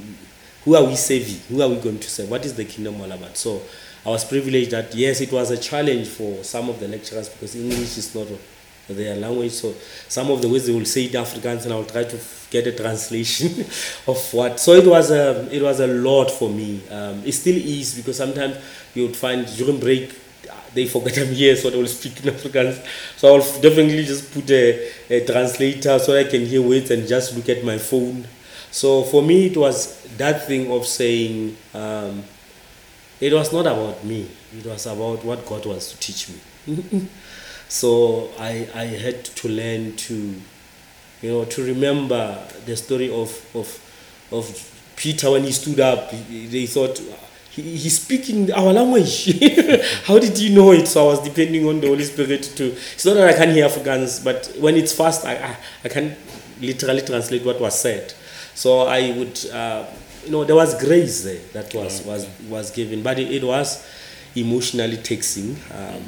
who 0.64 0.76
are 0.76 0.84
we 0.84 0.96
saving? 0.96 1.40
Who 1.48 1.62
are 1.62 1.68
we 1.68 1.76
going 1.76 1.98
to 1.98 2.10
serve? 2.10 2.30
What 2.30 2.44
is 2.44 2.54
the 2.54 2.64
kingdom 2.64 3.00
all 3.00 3.10
about? 3.10 3.36
So 3.36 3.62
I 4.04 4.10
was 4.10 4.24
privileged 4.24 4.70
that 4.72 4.94
yes, 4.94 5.20
it 5.20 5.32
was 5.32 5.50
a 5.50 5.58
challenge 5.58 6.08
for 6.08 6.42
some 6.44 6.68
of 6.68 6.80
the 6.80 6.88
lecturers 6.88 7.28
because 7.28 7.56
English 7.56 7.98
is 7.98 8.14
not 8.14 8.26
their 8.88 9.16
language. 9.16 9.52
So 9.52 9.74
some 10.08 10.30
of 10.30 10.42
the 10.42 10.48
words 10.48 10.66
they 10.66 10.72
will 10.72 10.84
say 10.84 11.04
it 11.04 11.12
Afrikaans, 11.12 11.64
and 11.64 11.72
I 11.72 11.76
will 11.76 11.84
try 11.84 12.04
to 12.04 12.18
get 12.50 12.66
a 12.66 12.72
translation 12.72 13.60
of 14.06 14.28
what. 14.32 14.60
So 14.60 14.72
it 14.72 14.86
was 14.86 15.10
a 15.10 15.48
it 15.54 15.62
was 15.62 15.80
a 15.80 15.86
lot 15.86 16.30
for 16.30 16.50
me. 16.50 16.82
Um, 16.90 17.22
it 17.24 17.32
still 17.32 17.56
is 17.56 17.94
because 17.94 18.16
sometimes 18.16 18.56
you 18.94 19.04
would 19.06 19.16
find 19.16 19.46
during 19.56 19.78
break 19.78 20.14
they 20.74 20.86
forget 20.86 21.18
I'm 21.18 21.34
here, 21.34 21.56
so 21.56 21.70
they 21.70 21.78
will 21.78 21.86
speak 21.88 22.24
in 22.24 22.32
Afrikaans. 22.32 22.84
So 23.16 23.34
I'll 23.34 23.60
definitely 23.60 24.04
just 24.04 24.32
put 24.32 24.48
a, 24.50 24.90
a 25.10 25.26
translator 25.26 25.98
so 25.98 26.16
I 26.16 26.24
can 26.24 26.46
hear 26.46 26.62
words 26.62 26.90
and 26.90 27.06
just 27.08 27.36
look 27.36 27.48
at 27.48 27.64
my 27.64 27.78
phone. 27.78 28.24
So 28.70 29.02
for 29.02 29.22
me, 29.22 29.46
it 29.46 29.56
was 29.56 30.02
that 30.16 30.46
thing 30.46 30.70
of 30.70 30.86
saying, 30.86 31.56
um, 31.74 32.22
it 33.20 33.32
was 33.32 33.52
not 33.52 33.66
about 33.66 34.04
me. 34.04 34.28
It 34.56 34.64
was 34.64 34.86
about 34.86 35.24
what 35.24 35.44
God 35.44 35.66
wants 35.66 35.92
to 35.92 35.98
teach 35.98 36.28
me. 36.28 37.08
so 37.68 38.30
I, 38.38 38.68
I 38.74 38.84
had 38.84 39.24
to 39.24 39.48
learn 39.48 39.96
to, 39.96 40.14
you 41.22 41.30
know, 41.30 41.44
to 41.44 41.64
remember 41.64 42.42
the 42.64 42.76
story 42.76 43.10
of, 43.10 43.30
of, 43.54 44.28
of 44.32 44.92
Peter 44.96 45.30
when 45.32 45.44
he 45.44 45.52
stood 45.52 45.80
up. 45.80 46.10
They 46.10 46.66
thought, 46.66 47.00
he, 47.50 47.62
he's 47.76 48.00
speaking 48.00 48.52
our 48.52 48.72
language. 48.72 49.24
How 50.04 50.18
did 50.18 50.38
you 50.38 50.54
know 50.54 50.72
it? 50.72 50.86
So 50.86 51.04
I 51.04 51.06
was 51.10 51.20
depending 51.20 51.66
on 51.66 51.80
the 51.80 51.88
Holy 51.88 52.04
Spirit 52.04 52.44
to. 52.56 52.70
It's 52.72 53.04
not 53.04 53.14
that 53.14 53.28
I 53.28 53.36
can't 53.36 53.50
hear 53.50 53.68
Afrikaans, 53.68 54.24
but 54.24 54.54
when 54.58 54.76
it's 54.76 54.92
fast, 54.92 55.26
I, 55.26 55.34
I, 55.34 55.56
I 55.84 55.88
can 55.88 56.16
literally 56.60 57.02
translate 57.02 57.44
what 57.44 57.60
was 57.60 57.78
said. 57.78 58.14
So 58.54 58.82
I 58.82 59.12
would, 59.16 59.38
uh, 59.52 59.86
you 60.24 60.32
know, 60.32 60.44
there 60.44 60.56
was 60.56 60.74
grace 60.82 61.24
there 61.24 61.40
that 61.52 61.74
was 61.74 62.04
was 62.04 62.28
was 62.48 62.70
given, 62.70 63.02
but 63.02 63.18
it, 63.18 63.30
it 63.30 63.44
was 63.44 63.86
emotionally 64.34 64.98
taxing. 64.98 65.56
Um, 65.72 66.02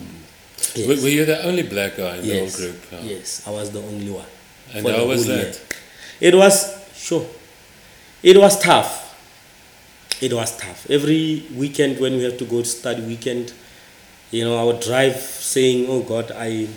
yes. 0.75 1.03
Were, 1.03 1.09
you 1.09 1.25
the 1.25 1.45
only 1.45 1.63
black 1.63 1.97
guy 1.97 2.17
in 2.17 2.25
yes. 2.25 2.57
the 2.57 2.63
whole 2.63 2.73
group? 2.73 2.85
huh? 2.91 2.99
Yes, 3.03 3.47
I 3.47 3.51
was 3.51 3.71
the 3.71 3.81
only 3.81 4.11
one. 4.11 4.27
And 4.75 4.87
how 4.87 5.07
was 5.07 5.27
that? 5.27 5.61
year. 6.21 6.33
It 6.33 6.35
was 6.35 6.75
sure. 6.95 7.27
It 8.23 8.37
was 8.37 8.59
tough. 8.61 9.01
It 10.21 10.33
was 10.33 10.57
tough. 10.57 10.89
Every 10.89 11.45
weekend 11.55 11.99
when 11.99 12.17
we 12.17 12.23
have 12.23 12.39
to 12.39 12.45
go 12.45 12.61
to 12.61 12.65
study 12.65 13.03
weekend, 13.03 13.53
you 14.31 14.45
know, 14.45 14.57
I 14.57 14.65
would 14.65 14.81
drive 14.81 15.17
saying, 15.17 15.87
"Oh 15.89 16.03
God, 16.03 16.31
I, 16.35 16.69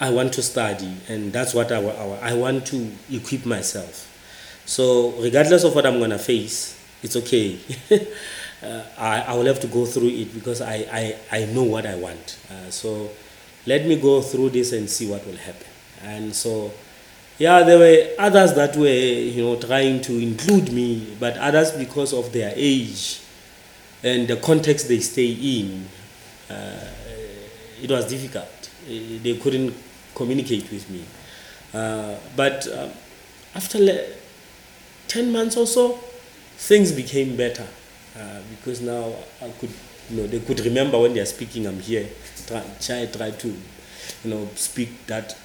I 0.00 0.10
want 0.10 0.32
to 0.34 0.42
study, 0.42 0.92
and 1.08 1.32
that's 1.32 1.54
what 1.54 1.70
I, 1.70 1.76
I, 1.78 2.34
want 2.34 2.66
to 2.66 2.90
equip 3.10 3.46
myself." 3.46 4.10
So 4.66 5.12
regardless 5.20 5.64
of 5.64 5.74
what 5.74 5.86
I'm 5.86 5.98
gonna 6.00 6.18
face, 6.18 6.80
it's 7.02 7.16
okay. 7.16 7.58
uh, 8.62 8.82
I, 8.98 9.20
I 9.22 9.34
will 9.34 9.46
have 9.46 9.60
to 9.60 9.66
go 9.66 9.84
through 9.84 10.08
it 10.08 10.32
because 10.34 10.60
I, 10.60 10.86
I, 10.90 11.16
I 11.30 11.44
know 11.46 11.64
what 11.64 11.86
I 11.86 11.96
want. 11.96 12.38
Uh, 12.50 12.70
so 12.70 13.10
let 13.66 13.86
me 13.86 14.00
go 14.00 14.22
through 14.22 14.50
this 14.50 14.72
and 14.72 14.88
see 14.88 15.06
what 15.06 15.24
will 15.26 15.36
happen. 15.36 15.66
And 16.02 16.34
so, 16.34 16.72
yeah, 17.38 17.62
there 17.62 17.78
were 17.78 18.14
others 18.18 18.54
that 18.54 18.76
were, 18.76 18.86
you 18.88 19.42
know, 19.42 19.56
trying 19.60 20.00
to 20.02 20.18
include 20.18 20.72
me, 20.72 21.16
but 21.20 21.36
others 21.36 21.72
because 21.72 22.12
of 22.12 22.32
their 22.32 22.52
age 22.56 23.20
and 24.02 24.28
the 24.28 24.36
context 24.36 24.88
they 24.88 25.00
stay 25.00 25.32
in, 25.32 25.86
uh, 26.50 26.88
it 27.82 27.90
was 27.90 28.06
difficult. 28.06 28.70
Uh, 28.86 29.22
They 29.22 29.36
couldn't 29.42 29.74
communicate 30.14 30.70
with 30.70 30.88
me. 30.90 31.04
Uh, 31.72 32.14
but 32.36 32.66
um, 32.72 32.90
after 33.54 33.78
le- 33.78 34.06
10 35.08 35.32
months 35.32 35.56
or 35.56 35.66
so, 35.66 35.98
things 36.56 36.92
became 36.92 37.36
better 37.36 37.66
uh, 38.18 38.40
because 38.50 38.80
now 38.80 39.12
I 39.42 39.48
could, 39.58 39.70
you 40.10 40.16
know, 40.18 40.26
they 40.26 40.38
could 40.40 40.60
remember 40.60 40.98
when 40.98 41.14
they 41.14 41.20
are 41.20 41.26
speaking, 41.26 41.66
I'm 41.66 41.80
here, 41.80 42.08
try, 42.46 42.62
try, 42.80 43.06
try 43.06 43.30
to, 43.30 43.48
you 43.48 44.30
know, 44.30 44.48
speak 44.54 45.06
that 45.06 45.36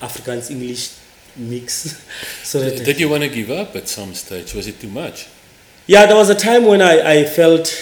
Afrikaans 0.00 0.50
English 0.50 0.96
mix. 1.36 2.04
so 2.44 2.60
that 2.60 2.84
Did 2.84 3.00
you 3.00 3.08
want 3.08 3.22
to 3.24 3.28
give 3.28 3.50
up 3.50 3.74
at 3.74 3.88
some 3.88 4.14
stage? 4.14 4.54
Was 4.54 4.66
it 4.66 4.78
too 4.80 4.88
much? 4.88 5.28
yeah, 5.88 6.06
there 6.06 6.16
was 6.16 6.30
a 6.30 6.34
time 6.34 6.64
when 6.66 6.80
I, 6.80 7.20
I 7.20 7.24
felt 7.24 7.74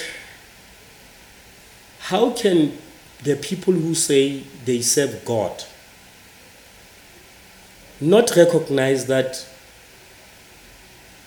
how 1.99 2.31
can 2.31 2.73
the 3.23 3.37
people 3.37 3.75
who 3.75 3.95
say 3.95 4.41
they 4.65 4.81
serve 4.81 5.25
God 5.25 5.65
not 8.01 8.35
recognize 8.35 9.07
that 9.07 9.47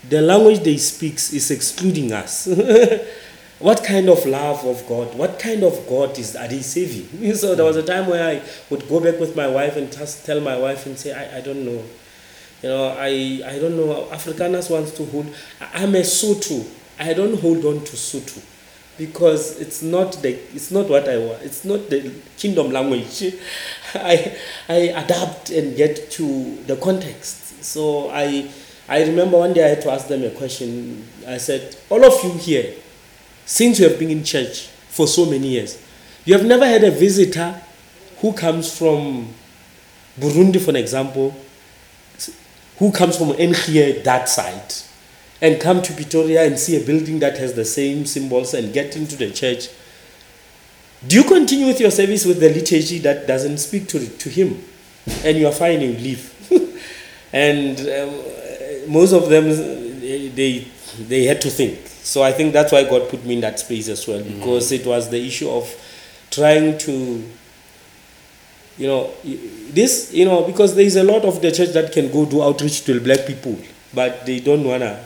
the 0.09 0.21
language 0.21 0.59
they 0.61 0.77
speak 0.77 1.13
is 1.13 1.51
excluding 1.51 2.11
us? 2.11 2.47
what 3.59 3.83
kind 3.83 4.09
of 4.09 4.25
love 4.25 4.65
of 4.65 4.85
God? 4.87 5.15
What 5.15 5.39
kind 5.39 5.63
of 5.63 5.87
God 5.87 6.17
is 6.17 6.35
are 6.35 6.47
they 6.47 6.61
saving? 6.61 7.33
So 7.35 7.55
there 7.55 7.65
was 7.65 7.77
a 7.77 7.83
time 7.83 8.07
where 8.07 8.27
I 8.27 8.41
would 8.69 8.87
go 8.89 8.99
back 8.99 9.19
with 9.19 9.35
my 9.35 9.47
wife 9.47 9.77
and 9.77 9.91
tell 9.91 10.41
my 10.41 10.57
wife 10.57 10.85
and 10.87 10.97
say, 10.97 11.13
I, 11.13 11.37
I 11.37 11.41
don't 11.41 11.63
know. 11.63 11.83
You 12.63 12.69
know, 12.69 12.87
I, 12.97 13.41
I 13.45 13.59
don't 13.59 13.77
know. 13.77 14.07
Afrikaners 14.11 14.69
wants 14.71 14.91
to 14.91 15.05
hold. 15.05 15.33
I- 15.61 15.83
I'm 15.83 15.93
a 15.95 15.99
Sotho. 16.01 16.65
I 16.99 17.13
don't 17.13 17.39
hold 17.39 17.63
on 17.65 17.83
to 17.85 17.91
Sotho 17.95 18.43
because 18.97 19.59
it's 19.59 19.81
not 19.81 20.13
the 20.21 20.33
it's 20.55 20.71
not 20.71 20.89
what 20.89 21.07
I 21.09 21.17
want. 21.17 21.41
It's 21.43 21.65
not 21.65 21.89
the 21.89 22.11
kingdom 22.37 22.71
language. 22.71 23.33
I 23.95 24.37
I 24.69 24.75
adapt 24.75 25.49
and 25.49 25.75
get 25.75 26.11
to 26.11 26.57
the 26.67 26.75
context. 26.77 27.63
So 27.63 28.09
I 28.09 28.49
I 28.87 29.03
remember 29.03 29.37
one 29.37 29.53
day 29.53 29.65
I 29.65 29.69
had 29.69 29.81
to 29.81 29.91
ask 29.91 30.07
them 30.07 30.23
a 30.23 30.29
question. 30.29 31.07
I 31.27 31.37
said, 31.37 31.75
all 31.89 32.03
of 32.03 32.23
you 32.23 32.31
here, 32.37 32.73
since 33.45 33.79
you 33.79 33.87
have 33.87 33.97
been 33.97 34.09
in 34.09 34.23
church 34.23 34.67
for 34.89 35.07
so 35.07 35.25
many 35.25 35.47
years, 35.47 35.81
you 36.25 36.33
have 36.33 36.45
never 36.45 36.65
had 36.65 36.83
a 36.83 36.91
visitor 36.91 37.61
who 38.19 38.33
comes 38.33 38.77
from 38.77 39.29
Burundi, 40.19 40.59
for 40.59 40.75
example, 40.77 41.33
who 42.77 42.91
comes 42.91 43.17
from 43.17 43.29
Enkhie, 43.33 44.03
that 44.03 44.27
side, 44.29 44.73
and 45.43 45.59
come 45.59 45.81
to 45.81 45.91
Pretoria 45.93 46.45
and 46.45 46.57
see 46.57 46.81
a 46.81 46.85
building 46.85 47.19
that 47.19 47.37
has 47.37 47.53
the 47.53 47.65
same 47.65 48.05
symbols 48.05 48.53
and 48.53 48.73
get 48.73 48.95
into 48.95 49.17
the 49.17 49.29
church. 49.29 49.67
Do 51.05 51.17
you 51.17 51.25
continue 51.25 51.67
with 51.67 51.81
your 51.81 51.91
service 51.91 52.25
with 52.25 52.39
the 52.39 52.47
liturgy 52.49 52.97
that 52.99 53.27
doesn't 53.27 53.57
speak 53.57 53.89
to, 53.89 54.07
to 54.07 54.29
him? 54.29 54.63
And 55.25 55.37
you 55.37 55.45
are 55.47 55.51
fine, 55.51 55.81
you 55.81 55.91
leave. 55.91 56.31
and 57.33 57.77
um, 57.77 58.89
most 58.89 59.11
of 59.11 59.27
them, 59.27 59.49
they, 59.99 60.65
they 60.97 61.25
had 61.25 61.41
to 61.41 61.49
think. 61.49 61.87
So 61.87 62.23
I 62.23 62.31
think 62.31 62.53
that's 62.53 62.71
why 62.71 62.85
God 62.85 63.09
put 63.09 63.25
me 63.25 63.35
in 63.35 63.41
that 63.41 63.59
space 63.59 63.89
as 63.89 64.07
well, 64.07 64.23
because 64.23 64.71
it 64.71 64.85
was 64.85 65.09
the 65.09 65.27
issue 65.27 65.49
of 65.49 65.69
trying 66.31 66.77
to 66.77 67.29
you 68.77 68.87
know 68.87 69.11
this 69.69 70.11
you 70.11 70.25
know 70.25 70.43
because 70.45 70.73
there 70.73 70.83
is 70.83 70.95
a 70.95 71.03
lot 71.03 71.23
of 71.25 71.39
the 71.43 71.51
church 71.51 71.69
that 71.73 71.91
can 71.91 72.11
go 72.11 72.25
do 72.25 72.41
outreach 72.41 72.83
to 72.83 72.99
black 72.99 73.27
people 73.27 73.55
but 73.93 74.25
they 74.25 74.39
don't 74.39 74.63
wanna 74.63 75.05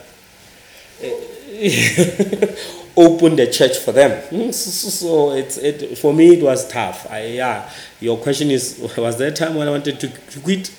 open 2.98 3.36
the 3.36 3.48
church 3.52 3.78
for 3.78 3.92
them 3.92 4.12
Mm, 4.30 4.54
so, 4.54 5.32
it's 5.34 5.58
it 5.58 5.98
for 5.98 6.14
me 6.14 6.36
it 6.38 6.44
was 6.44 6.68
tough 6.68 7.10
I, 7.10 7.26
yeah 7.28 7.70
your 8.00 8.18
question 8.18 8.52
is 8.52 8.80
was 8.98 9.18
there 9.18 9.30
a 9.30 9.32
time 9.32 9.56
when 9.56 9.68
i 9.68 9.72
wanted 9.72 10.00
to, 10.00 10.12
quit 10.42 10.72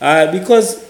uh, 0.00 0.30
because 0.32 0.84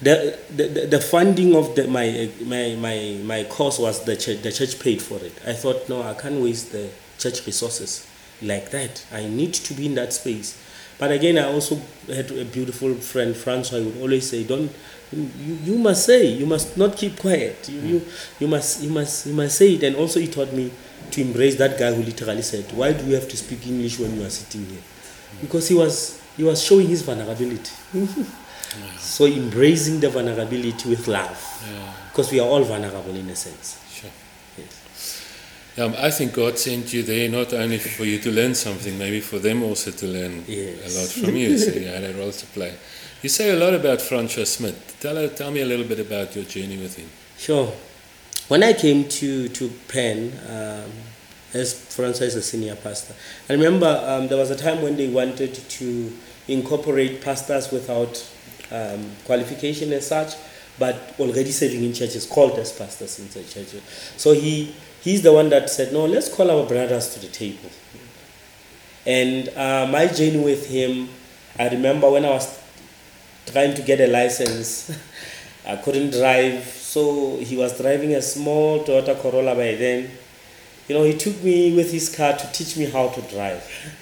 the, 0.00 0.38
the, 0.54 0.68
the- 0.68 0.86
the 0.86 1.00
funding 1.00 1.54
of 1.56 1.74
the, 1.76 1.86
my, 1.86 2.30
my, 2.44 2.74
my, 2.78 3.18
my 3.24 3.44
course 3.44 3.78
was 3.78 4.04
the 4.04 4.16
church, 4.16 4.42
the 4.42 4.52
church 4.52 4.78
paid 4.80 5.00
for 5.00 5.16
it. 5.24 5.32
I 5.46 5.52
thought, 5.52 5.88
no, 5.88 6.02
I 6.02 6.14
can't 6.14 6.40
waste 6.40 6.72
the 6.72 6.90
church 7.18 7.46
resources 7.46 8.06
like 8.42 8.70
that. 8.70 9.04
I 9.12 9.26
need 9.26 9.54
to 9.54 9.74
be 9.74 9.86
in 9.86 9.94
that 9.96 10.12
space. 10.12 10.58
But 10.98 11.12
again, 11.12 11.38
I 11.38 11.44
also 11.44 11.80
had 12.08 12.30
a 12.32 12.44
beautiful 12.44 12.94
friend, 12.94 13.36
Francois, 13.36 13.78
who 13.78 13.90
would 13.90 14.02
always 14.02 14.28
say, 14.28 14.44
don't, 14.44 14.72
you, 15.12 15.54
you 15.64 15.78
must 15.78 16.06
say, 16.06 16.26
you 16.26 16.46
must 16.46 16.76
not 16.76 16.96
keep 16.96 17.18
quiet. 17.18 17.68
You, 17.68 17.80
you, 17.80 18.06
you, 18.40 18.48
must, 18.48 18.82
you, 18.82 18.90
must, 18.90 19.26
you 19.26 19.34
must 19.34 19.56
say 19.58 19.74
it. 19.74 19.82
And 19.82 19.96
also 19.96 20.20
he 20.20 20.26
taught 20.28 20.52
me 20.52 20.70
to 21.10 21.20
embrace 21.20 21.56
that 21.56 21.78
guy 21.78 21.92
who 21.92 22.02
literally 22.02 22.42
said, 22.42 22.64
why 22.72 22.92
do 22.92 23.04
you 23.04 23.14
have 23.14 23.28
to 23.28 23.36
speak 23.36 23.66
English 23.66 23.98
when 23.98 24.14
you 24.18 24.24
are 24.26 24.30
sitting 24.30 24.64
here? 24.66 24.80
Because 25.40 25.68
he 25.68 25.74
was, 25.74 26.20
he 26.36 26.44
was 26.44 26.62
showing 26.62 26.86
his 26.88 27.02
vulnerability. 27.02 27.70
So 28.98 29.26
embracing 29.26 30.00
the 30.00 30.08
vulnerability 30.08 30.88
with 30.88 31.06
love, 31.08 31.38
Yeah, 31.70 31.92
because 32.10 32.32
we 32.32 32.40
are 32.40 32.48
all 32.48 32.62
vulnerable 32.62 33.14
in 33.14 33.28
a 33.28 33.36
sense. 33.36 33.78
sure. 33.92 34.10
Yes. 34.56 35.22
Um, 35.78 35.94
I 35.98 36.10
think 36.10 36.32
God 36.32 36.58
sent 36.58 36.90
you 36.94 37.02
there 37.02 37.28
not 37.28 37.52
only 37.52 37.78
for 37.78 38.04
you 38.04 38.18
to 38.20 38.30
learn 38.30 38.54
something, 38.54 38.96
maybe 38.96 39.20
for 39.20 39.38
them 39.38 39.62
also 39.62 39.90
to 39.90 40.06
learn 40.06 40.44
Yes. 40.48 40.96
a 40.96 41.00
lot 41.00 41.08
from 41.26 41.36
you. 41.36 41.58
So 41.58 41.72
you 41.78 41.86
had 41.88 42.02
a 42.04 42.14
role 42.14 42.32
to 42.32 42.46
play. 42.46 42.74
You 43.22 43.28
say 43.28 43.50
a 43.50 43.56
lot 43.56 43.72
about 43.72 44.00
Francois 44.00 44.42
Smith. 44.42 44.96
Tell, 44.98 45.28
tell 45.28 45.52
me 45.52 45.60
a 45.60 45.64
little 45.64 45.86
bit 45.86 46.00
about 46.00 46.34
your 46.34 46.44
journey 46.44 46.76
with 46.76 46.96
him. 46.96 47.08
Sure. 47.38 47.72
When 48.48 48.64
I 48.64 48.72
came 48.72 49.08
to 49.08 49.48
to 49.48 49.70
PEN, 49.86 50.32
um, 50.48 50.90
as 51.54 51.72
Francois 51.94 52.26
is 52.26 52.34
a 52.34 52.42
senior 52.42 52.74
pastor, 52.74 53.14
I 53.48 53.52
remember 53.52 53.86
um, 54.04 54.26
there 54.26 54.38
was 54.38 54.50
a 54.50 54.56
time 54.56 54.82
when 54.82 54.96
they 54.96 55.08
wanted 55.08 55.54
to 55.54 56.12
incorporate 56.48 57.22
pastors 57.22 57.70
without 57.70 58.28
um, 58.72 59.12
qualification 59.24 59.92
as 59.92 60.08
such, 60.08 60.34
but 60.80 61.14
already 61.20 61.52
serving 61.52 61.84
in 61.84 61.92
churches, 61.94 62.26
called 62.26 62.58
as 62.58 62.72
pastors 62.72 63.20
in 63.20 63.28
the 63.28 63.48
churches. 63.48 63.82
So 64.16 64.32
he 64.32 64.74
he's 65.00 65.22
the 65.22 65.32
one 65.32 65.48
that 65.50 65.70
said, 65.70 65.92
no, 65.92 66.06
let's 66.06 66.28
call 66.28 66.50
our 66.50 66.66
brothers 66.66 67.14
to 67.14 67.20
the 67.20 67.28
table. 67.28 67.70
And 69.06 69.48
uh, 69.50 69.86
my 69.92 70.08
journey 70.08 70.42
with 70.42 70.66
him, 70.66 71.08
I 71.56 71.68
remember 71.68 72.10
when 72.10 72.24
I 72.24 72.30
was 72.30 72.61
trying 73.46 73.74
to 73.74 73.82
get 73.82 74.00
a 74.00 74.06
license, 74.06 74.90
I 75.66 75.76
couldn't 75.76 76.10
drive, 76.10 76.64
so 76.64 77.36
he 77.38 77.56
was 77.56 77.78
driving 77.80 78.14
a 78.14 78.22
small 78.22 78.84
Toyota 78.84 79.20
Corolla 79.20 79.54
by 79.54 79.74
then. 79.74 80.10
You 80.88 80.96
know, 80.96 81.04
he 81.04 81.16
took 81.16 81.42
me 81.42 81.74
with 81.74 81.92
his 81.92 82.14
car 82.14 82.36
to 82.36 82.52
teach 82.52 82.76
me 82.76 82.86
how 82.86 83.08
to 83.08 83.20
drive. 83.22 83.64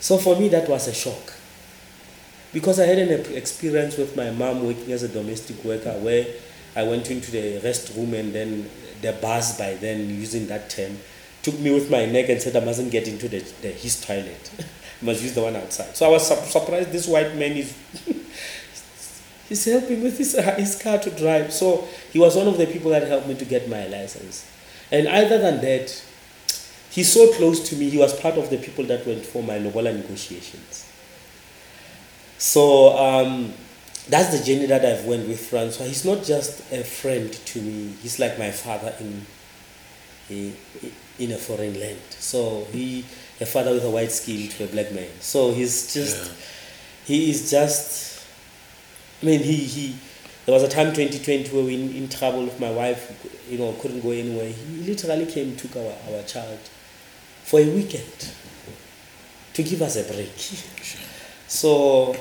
So 0.00 0.16
for 0.16 0.34
me, 0.34 0.48
that 0.48 0.66
was 0.66 0.88
a 0.88 0.94
shock. 0.94 1.34
Because 2.54 2.80
I 2.80 2.86
had 2.86 2.98
an 2.98 3.36
experience 3.36 3.98
with 3.98 4.16
my 4.16 4.30
mom 4.30 4.64
working 4.64 4.90
as 4.92 5.02
a 5.02 5.08
domestic 5.08 5.62
worker 5.62 5.92
where 5.92 6.26
I 6.74 6.84
went 6.84 7.10
into 7.10 7.30
the 7.30 7.60
restroom 7.60 8.18
and 8.18 8.32
then 8.32 8.70
the 9.02 9.12
bus 9.12 9.58
by 9.58 9.74
then, 9.74 10.08
using 10.08 10.46
that 10.46 10.70
term, 10.70 10.96
took 11.42 11.58
me 11.58 11.72
with 11.72 11.90
my 11.90 12.06
neck 12.06 12.28
and 12.28 12.40
said 12.40 12.56
I 12.56 12.64
mustn't 12.64 12.90
get 12.90 13.08
into 13.08 13.28
the, 13.28 13.40
the 13.62 13.68
his 13.68 14.00
toilet. 14.00 14.50
I 15.02 15.04
must 15.04 15.22
use 15.22 15.34
the 15.34 15.42
one 15.42 15.56
outside. 15.56 15.96
So 15.96 16.06
I 16.06 16.08
was 16.08 16.26
sup- 16.26 16.44
surprised 16.44 16.92
this 16.92 17.06
white 17.06 17.34
man 17.36 17.52
is 17.52 17.74
he's 19.50 19.64
helping 19.66 20.02
with 20.02 20.16
his, 20.16 20.38
his 20.56 20.80
car 20.80 20.96
to 20.98 21.10
drive. 21.10 21.52
So 21.52 21.86
he 22.10 22.18
was 22.18 22.36
one 22.36 22.48
of 22.48 22.56
the 22.56 22.66
people 22.66 22.90
that 22.92 23.06
helped 23.06 23.26
me 23.26 23.34
to 23.34 23.44
get 23.44 23.68
my 23.68 23.86
license. 23.88 24.50
And 24.90 25.06
other 25.06 25.38
than 25.38 25.60
that, 25.60 26.02
he's 26.90 27.12
so 27.12 27.30
close 27.34 27.68
to 27.68 27.76
me. 27.76 27.90
He 27.90 27.98
was 27.98 28.18
part 28.18 28.38
of 28.38 28.48
the 28.48 28.56
people 28.56 28.84
that 28.84 29.06
went 29.06 29.26
for 29.26 29.42
my 29.42 29.58
Lobola 29.58 29.92
negotiations. 29.92 30.86
So 32.38 32.96
um, 32.96 33.52
that's 34.08 34.38
the 34.38 34.44
journey 34.44 34.66
that 34.66 34.84
I've 34.84 35.04
went 35.04 35.28
with 35.28 35.48
Francois. 35.50 35.84
He's 35.84 36.04
not 36.04 36.24
just 36.24 36.72
a 36.72 36.82
friend 36.82 37.32
to 37.32 37.60
me. 37.60 37.92
He's 38.00 38.18
like 38.18 38.38
my 38.38 38.50
father 38.50 38.94
in 39.00 39.26
in, 40.30 40.56
in 41.18 41.32
a 41.32 41.36
foreign 41.36 41.78
land. 41.78 41.98
So 42.10 42.66
he 42.72 43.04
a 43.40 43.46
father 43.46 43.72
with 43.72 43.84
a 43.84 43.90
white 43.90 44.12
skin 44.12 44.48
to 44.48 44.64
a 44.64 44.66
black 44.68 44.92
man. 44.92 45.08
So 45.20 45.52
he's 45.52 45.92
just 45.92 46.30
he 47.04 47.30
is 47.30 47.50
just 47.50 48.09
I 49.22 49.26
mean 49.26 49.40
he 49.40 49.56
he 49.56 49.96
there 50.46 50.54
was 50.54 50.62
a 50.62 50.68
time 50.68 50.92
2020 50.92 51.54
where 51.54 51.64
we 51.64 51.74
in, 51.74 51.94
in 51.94 52.08
trouble 52.08 52.44
with 52.44 52.58
my 52.58 52.70
wife, 52.70 53.28
you 53.48 53.58
know, 53.58 53.72
couldn't 53.80 54.00
go 54.00 54.10
anywhere. 54.10 54.48
He 54.48 54.76
literally 54.82 55.26
came 55.26 55.54
took 55.56 55.76
our, 55.76 55.94
our 56.12 56.22
child 56.22 56.58
for 57.44 57.60
a 57.60 57.64
weekend 57.68 58.32
to 59.52 59.62
give 59.62 59.82
us 59.82 59.96
a 59.96 60.12
break. 60.12 60.32
So 61.46 62.16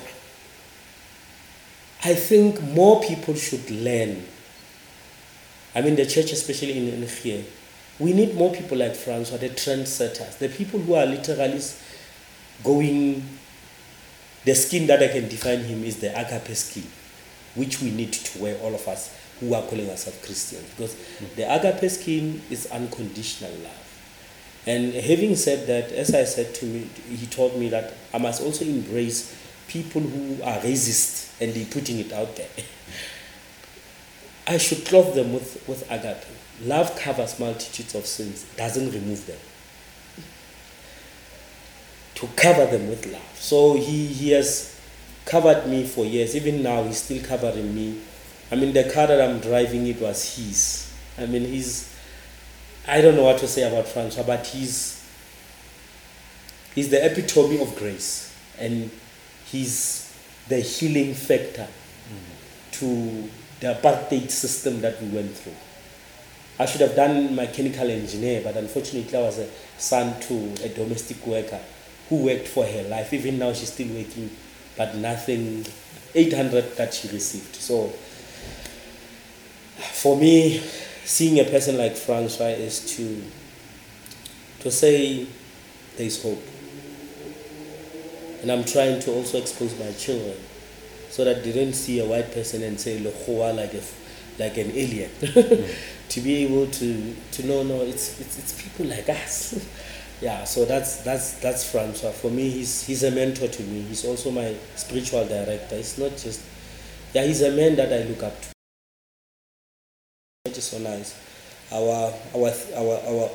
I 2.03 2.13
think 2.13 2.61
more 2.61 3.01
people 3.01 3.35
should 3.35 3.69
learn 3.71 4.25
I 5.75 5.81
mean, 5.81 5.95
the 5.95 6.05
church, 6.05 6.31
especially 6.31 6.77
in, 6.77 7.03
in 7.03 7.07
here, 7.07 7.43
we 7.99 8.13
need 8.13 8.35
more 8.35 8.51
people 8.53 8.77
like 8.77 8.95
Francois, 8.95 9.37
the 9.37 9.49
trendsetters, 9.49 10.37
the 10.37 10.49
people 10.49 10.79
who 10.79 10.95
are 10.95 11.05
literally 11.05 11.61
going. 12.63 13.23
The 14.45 14.55
skin 14.55 14.87
that 14.87 15.03
I 15.03 15.09
can 15.09 15.27
define 15.27 15.59
him 15.59 15.83
is 15.83 15.99
the 15.99 16.09
agape 16.17 16.55
skin, 16.55 16.85
which 17.55 17.81
we 17.81 17.91
need 17.91 18.13
to 18.13 18.41
wear, 18.41 18.57
all 18.59 18.73
of 18.73 18.87
us 18.87 19.15
who 19.39 19.53
are 19.53 19.63
calling 19.63 19.89
ourselves 19.89 20.25
Christians. 20.25 20.69
Because 20.75 20.95
mm-hmm. 20.95 21.35
the 21.35 21.53
agape 21.55 21.91
skin 21.91 22.41
is 22.49 22.67
unconditional 22.71 23.51
love. 23.63 23.85
And 24.67 24.93
having 24.93 25.35
said 25.35 25.67
that, 25.67 25.91
as 25.91 26.13
I 26.13 26.25
said 26.25 26.53
to 26.55 26.65
me, 26.65 26.89
he 27.09 27.25
told 27.27 27.57
me 27.57 27.69
that 27.69 27.93
I 28.13 28.17
must 28.17 28.41
also 28.41 28.65
embrace 28.65 29.35
people 29.67 30.01
who 30.01 30.43
are 30.43 30.57
racist 30.59 31.39
and 31.41 31.53
they're 31.53 31.65
putting 31.65 31.99
it 31.99 32.11
out 32.11 32.35
there. 32.35 32.49
I 34.47 34.57
should 34.57 34.85
clothe 34.85 35.15
them 35.15 35.33
with, 35.33 35.63
with 35.67 35.89
agape. 35.91 36.25
Love 36.61 36.97
covers 36.99 37.39
multitudes 37.39 37.95
of 37.95 38.05
sins, 38.05 38.45
doesn't 38.57 38.91
remove 38.91 39.25
them. 39.25 39.37
To 42.19 42.27
cover 42.35 42.65
them 42.65 42.89
with 42.89 43.05
love. 43.05 43.21
So 43.35 43.75
he, 43.75 44.07
he 44.07 44.31
has 44.31 44.77
covered 45.23 45.67
me 45.67 45.85
for 45.85 46.03
years. 46.05 46.35
Even 46.35 46.61
now, 46.61 46.83
he's 46.83 47.01
still 47.01 47.23
covering 47.23 47.73
me. 47.73 48.01
I 48.51 48.55
mean, 48.55 48.73
the 48.73 48.91
car 48.91 49.07
that 49.07 49.21
I'm 49.21 49.39
driving, 49.39 49.87
it 49.87 50.01
was 50.01 50.35
his. 50.35 50.91
I 51.17 51.27
mean, 51.27 51.45
he's, 51.45 51.95
I 52.85 52.99
don't 52.99 53.15
know 53.15 53.23
what 53.23 53.37
to 53.39 53.47
say 53.47 53.63
about 53.63 53.87
Francois, 53.87 54.23
but 54.23 54.45
he's, 54.47 55.01
he's 56.75 56.89
the 56.89 57.05
epitome 57.05 57.61
of 57.61 57.73
grace. 57.77 58.35
And 58.57 58.91
he's 59.45 60.13
the 60.49 60.59
healing 60.59 61.13
factor 61.13 61.67
to 62.73 63.29
the 63.61 63.75
apartheid 63.75 64.29
system 64.29 64.81
that 64.81 65.01
we 65.01 65.07
went 65.07 65.31
through. 65.37 65.55
I 66.59 66.65
should 66.65 66.81
have 66.81 66.97
done 66.97 67.33
mechanical 67.33 67.89
engineer, 67.89 68.41
but 68.43 68.57
unfortunately, 68.57 69.17
I 69.17 69.21
was 69.21 69.39
a 69.39 69.47
son 69.77 70.19
to 70.19 70.65
a 70.65 70.69
domestic 70.69 71.25
worker 71.25 71.61
who 72.09 72.25
worked 72.25 72.47
for 72.47 72.65
her 72.65 72.83
life. 72.83 73.13
Even 73.13 73.39
now, 73.39 73.53
she's 73.53 73.71
still 73.71 73.87
working, 73.87 74.29
but 74.77 74.95
nothing. 74.95 75.65
800 76.15 76.75
that 76.77 76.93
she 76.93 77.07
received. 77.09 77.55
So, 77.55 77.89
for 79.93 80.17
me, 80.17 80.59
seeing 81.05 81.39
a 81.39 81.43
person 81.43 81.77
like 81.77 81.95
Francois 81.95 82.45
is 82.57 82.95
to 82.97 83.21
to 84.61 84.71
say 84.71 85.25
there 85.95 86.05
is 86.07 86.21
hope. 86.21 86.41
And 88.41 88.51
I'm 88.51 88.63
trying 88.63 88.99
to 89.01 89.11
also 89.13 89.37
expose 89.37 89.77
my 89.79 89.91
children 89.93 90.35
so 91.09 91.23
that 91.25 91.43
they 91.43 91.51
don't 91.51 91.73
see 91.73 91.99
a 91.99 92.05
white 92.05 92.31
person 92.33 92.63
and 92.63 92.79
say 92.79 92.99
Lekhoa 92.99 93.55
like 93.55 93.73
a, 93.73 93.81
like 94.41 94.57
an 94.57 94.71
alien. 94.71 95.11
Mm. 96.09 96.09
to 96.09 96.21
be 96.21 96.43
able 96.43 96.65
to 96.67 97.15
to 97.33 97.45
know 97.45 97.61
no 97.61 97.81
it's 97.81 98.19
it's, 98.19 98.39
it's 98.39 98.61
people 98.61 98.85
like 98.87 99.07
us. 99.09 99.53
yeah, 100.21 100.43
so 100.43 100.65
that's 100.65 100.97
that's 101.03 101.39
that's 101.39 101.69
Francois. 101.69 102.11
For 102.11 102.29
me 102.29 102.49
he's 102.49 102.85
he's 102.85 103.03
a 103.03 103.11
mentor 103.11 103.47
to 103.47 103.63
me. 103.63 103.81
He's 103.81 104.05
also 104.05 104.31
my 104.31 104.55
spiritual 104.75 105.25
director. 105.25 105.75
It's 105.75 105.97
not 105.97 106.11
just 106.11 106.41
yeah, 107.13 107.23
he's 107.23 107.41
a 107.41 107.51
man 107.51 107.75
that 107.77 107.91
I 107.91 108.07
look 108.07 108.23
up 108.23 108.39
to. 108.41 108.47
It 110.45 110.57
is 110.57 110.63
so 110.63 110.79
nice. 110.79 111.17
Our 111.71 112.13
our 112.35 112.51
our 112.75 112.99
our 113.07 113.29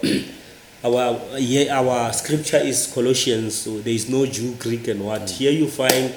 our 0.84 1.38
yeah, 1.38 1.78
our 1.78 2.12
scripture 2.12 2.58
is 2.58 2.92
Colossians, 2.92 3.54
so 3.54 3.80
there 3.80 3.94
is 3.94 4.10
no 4.10 4.26
Jew, 4.26 4.54
Greek, 4.56 4.88
and 4.88 5.04
what. 5.04 5.22
Mm. 5.22 5.30
Here 5.30 5.52
you 5.52 5.68
find 5.68 6.14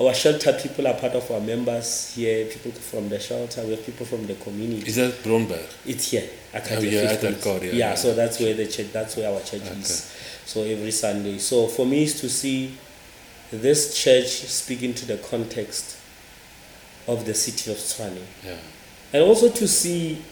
our 0.00 0.14
shelter 0.14 0.52
people 0.54 0.86
are 0.86 0.94
part 0.94 1.12
of 1.12 1.30
our 1.30 1.40
members 1.40 2.14
here. 2.14 2.46
People 2.46 2.72
from 2.72 3.08
the 3.08 3.20
shelter, 3.20 3.62
we 3.64 3.72
have 3.72 3.84
people 3.84 4.06
from 4.06 4.26
the 4.26 4.34
community. 4.34 4.88
Is 4.88 4.96
that 4.96 5.12
Bronberg? 5.22 5.66
It's 5.86 6.10
here. 6.10 6.28
Oh, 6.54 6.80
yeah, 6.80 7.08
15. 7.08 7.34
Arcadia, 7.34 7.72
yeah, 7.72 7.78
yeah. 7.78 7.94
so 7.94 8.14
that's 8.14 8.40
where 8.40 8.54
the 8.54 8.66
church. 8.66 8.92
That's 8.92 9.16
where 9.16 9.30
our 9.32 9.40
church 9.40 9.62
is. 9.62 10.16
So 10.46 10.62
every 10.62 10.90
Sunday. 10.90 11.38
So 11.38 11.66
for 11.66 11.84
me 11.86 12.04
is 12.04 12.20
to 12.20 12.28
see 12.28 12.76
this 13.50 14.02
church 14.02 14.26
speaking 14.28 14.94
to 14.94 15.06
the 15.06 15.18
context 15.18 15.98
of 17.06 17.26
the 17.26 17.34
city 17.34 17.70
of 17.70 17.76
Tshwane. 17.76 18.22
Yeah. 18.44 18.56
And 19.12 19.22
also 19.24 19.50
to 19.50 19.68
see 19.68 20.22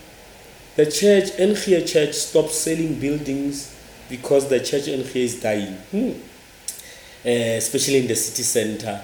the 0.76 0.86
church, 0.86 1.30
NG 1.38 1.84
Church, 1.86 2.14
stop 2.14 2.48
selling 2.48 2.98
buildings 3.00 3.74
because 4.08 4.48
the 4.48 4.60
church 4.60 4.88
NG 4.88 5.16
is 5.16 5.40
dying, 5.40 5.74
Hmm. 5.90 6.12
Uh, 7.26 7.58
especially 7.58 7.98
in 7.98 8.06
the 8.06 8.14
city 8.14 8.44
center. 8.44 9.02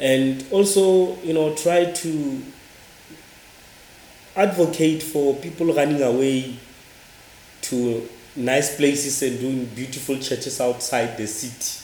And 0.00 0.44
also, 0.50 1.16
you 1.22 1.34
know, 1.34 1.54
try 1.54 1.84
to 1.84 2.42
advocate 4.34 5.02
for 5.02 5.34
people 5.36 5.72
running 5.74 6.02
away 6.02 6.56
to 7.62 8.08
nice 8.36 8.76
places 8.76 9.22
and 9.22 9.38
doing 9.38 9.64
beautiful 9.66 10.16
churches 10.16 10.60
outside 10.60 11.16
the 11.16 11.26
city. 11.26 11.79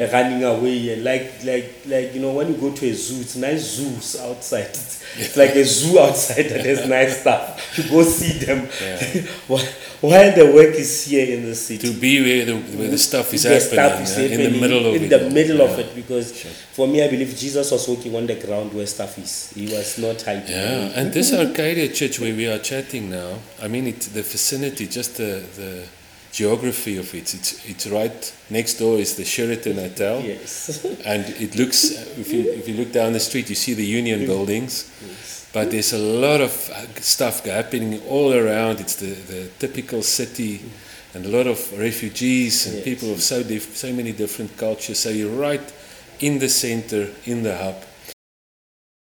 Uh, 0.00 0.06
Running 0.12 0.44
away 0.44 0.92
and 0.94 1.04
like 1.04 1.44
like 1.44 1.74
like 1.86 2.14
you 2.14 2.20
know 2.20 2.32
when 2.32 2.48
you 2.48 2.58
go 2.58 2.72
to 2.72 2.86
a 2.88 2.94
zoo, 2.94 3.20
it's 3.20 3.36
nice 3.36 3.62
zoos 3.76 4.20
outside. 4.20 4.66
It's, 4.70 5.04
it's 5.16 5.36
like 5.42 5.54
a 5.54 5.64
zoo 5.64 5.98
outside 5.98 6.44
that 6.50 6.64
has 6.66 6.86
nice 6.88 7.20
stuff. 7.20 7.78
You 7.78 7.84
go 7.90 8.02
see 8.02 8.44
them. 8.44 8.66
while, 9.46 9.64
while 10.00 10.32
the 10.34 10.46
work 10.52 10.74
is 10.74 11.04
here 11.06 11.36
in 11.36 11.44
the 11.46 11.54
city. 11.54 11.92
To 11.92 11.98
be 11.98 12.20
where 12.22 12.44
the, 12.44 12.56
where 12.76 12.88
the 12.88 12.98
stuff 12.98 13.32
is 13.34 13.42
The 13.44 13.48
happening, 13.50 14.06
stuff 14.06 14.18
is 14.18 14.18
uh, 14.18 14.34
in 14.34 14.52
the 14.52 14.60
middle 14.60 14.86
of 14.86 14.94
in 14.96 15.04
it. 15.04 15.08
the 15.08 15.30
middle 15.30 15.60
of 15.62 15.78
it 15.78 15.94
because 15.94 16.36
Sure. 16.38 16.50
for 16.50 16.86
me 16.86 17.02
I 17.02 17.08
believe 17.08 17.34
Jesus 17.36 17.70
was 17.70 17.88
walking 17.88 18.14
on 18.14 18.26
the 18.26 18.34
ground 18.34 18.72
where 18.74 18.86
stuff 18.86 19.16
is. 19.18 19.50
He 19.54 19.66
was 19.72 19.98
not 19.98 20.20
hiding. 20.22 20.50
Yeah, 20.50 20.92
and 20.98 21.12
this 21.12 21.32
Arcadia 21.32 21.88
church 21.88 22.20
where 22.20 22.34
we 22.34 22.46
are 22.46 22.58
chatting 22.58 23.10
now, 23.10 23.38
I 23.62 23.68
mean, 23.68 23.86
it, 23.88 24.00
the 24.00 24.22
vicinity, 24.22 24.86
just 24.86 25.16
the, 25.16 25.42
the 25.56 25.84
geography 26.38 26.96
of 26.98 27.12
it, 27.14 27.34
it's, 27.34 27.50
it's 27.70 27.86
right 28.00 28.20
next 28.50 28.74
door 28.78 28.98
is 28.98 29.16
the 29.16 29.24
Sheraton 29.24 29.76
Hotel. 29.86 30.20
Yes. 30.22 30.84
And 31.12 31.22
it 31.44 31.52
looks, 31.60 31.78
if 32.22 32.28
you, 32.32 32.42
if 32.60 32.68
you 32.68 32.74
look 32.80 32.92
down 32.92 33.12
the 33.12 33.20
street, 33.20 33.48
you 33.48 33.56
see 33.56 33.74
the 33.74 33.84
Union 34.00 34.20
buildings. 34.26 34.72
But 35.52 35.70
there's 35.70 35.92
a 35.92 35.98
lot 36.26 36.40
of 36.40 36.52
uh, 36.70 36.86
stuff 37.00 37.44
happening 37.44 38.00
all 38.08 38.32
around. 38.32 38.80
It's 38.80 38.96
the, 38.96 39.12
the 39.32 39.42
typical 39.58 40.02
city 40.02 40.60
and 41.14 41.24
a 41.26 41.28
lot 41.38 41.46
of 41.46 41.58
refugees 41.78 42.66
and 42.66 42.74
Yes. 42.76 42.84
people 42.84 43.08
of 43.12 43.20
so, 43.22 43.42
dif- 43.42 43.74
so 43.76 43.92
many 43.92 44.12
different 44.12 44.56
cultures. 44.56 44.98
So 45.00 45.08
you're 45.10 45.40
right 45.50 45.66
in 46.20 46.38
the 46.38 46.48
center, 46.48 47.08
in 47.24 47.42
the 47.42 47.56
hub. 47.56 47.76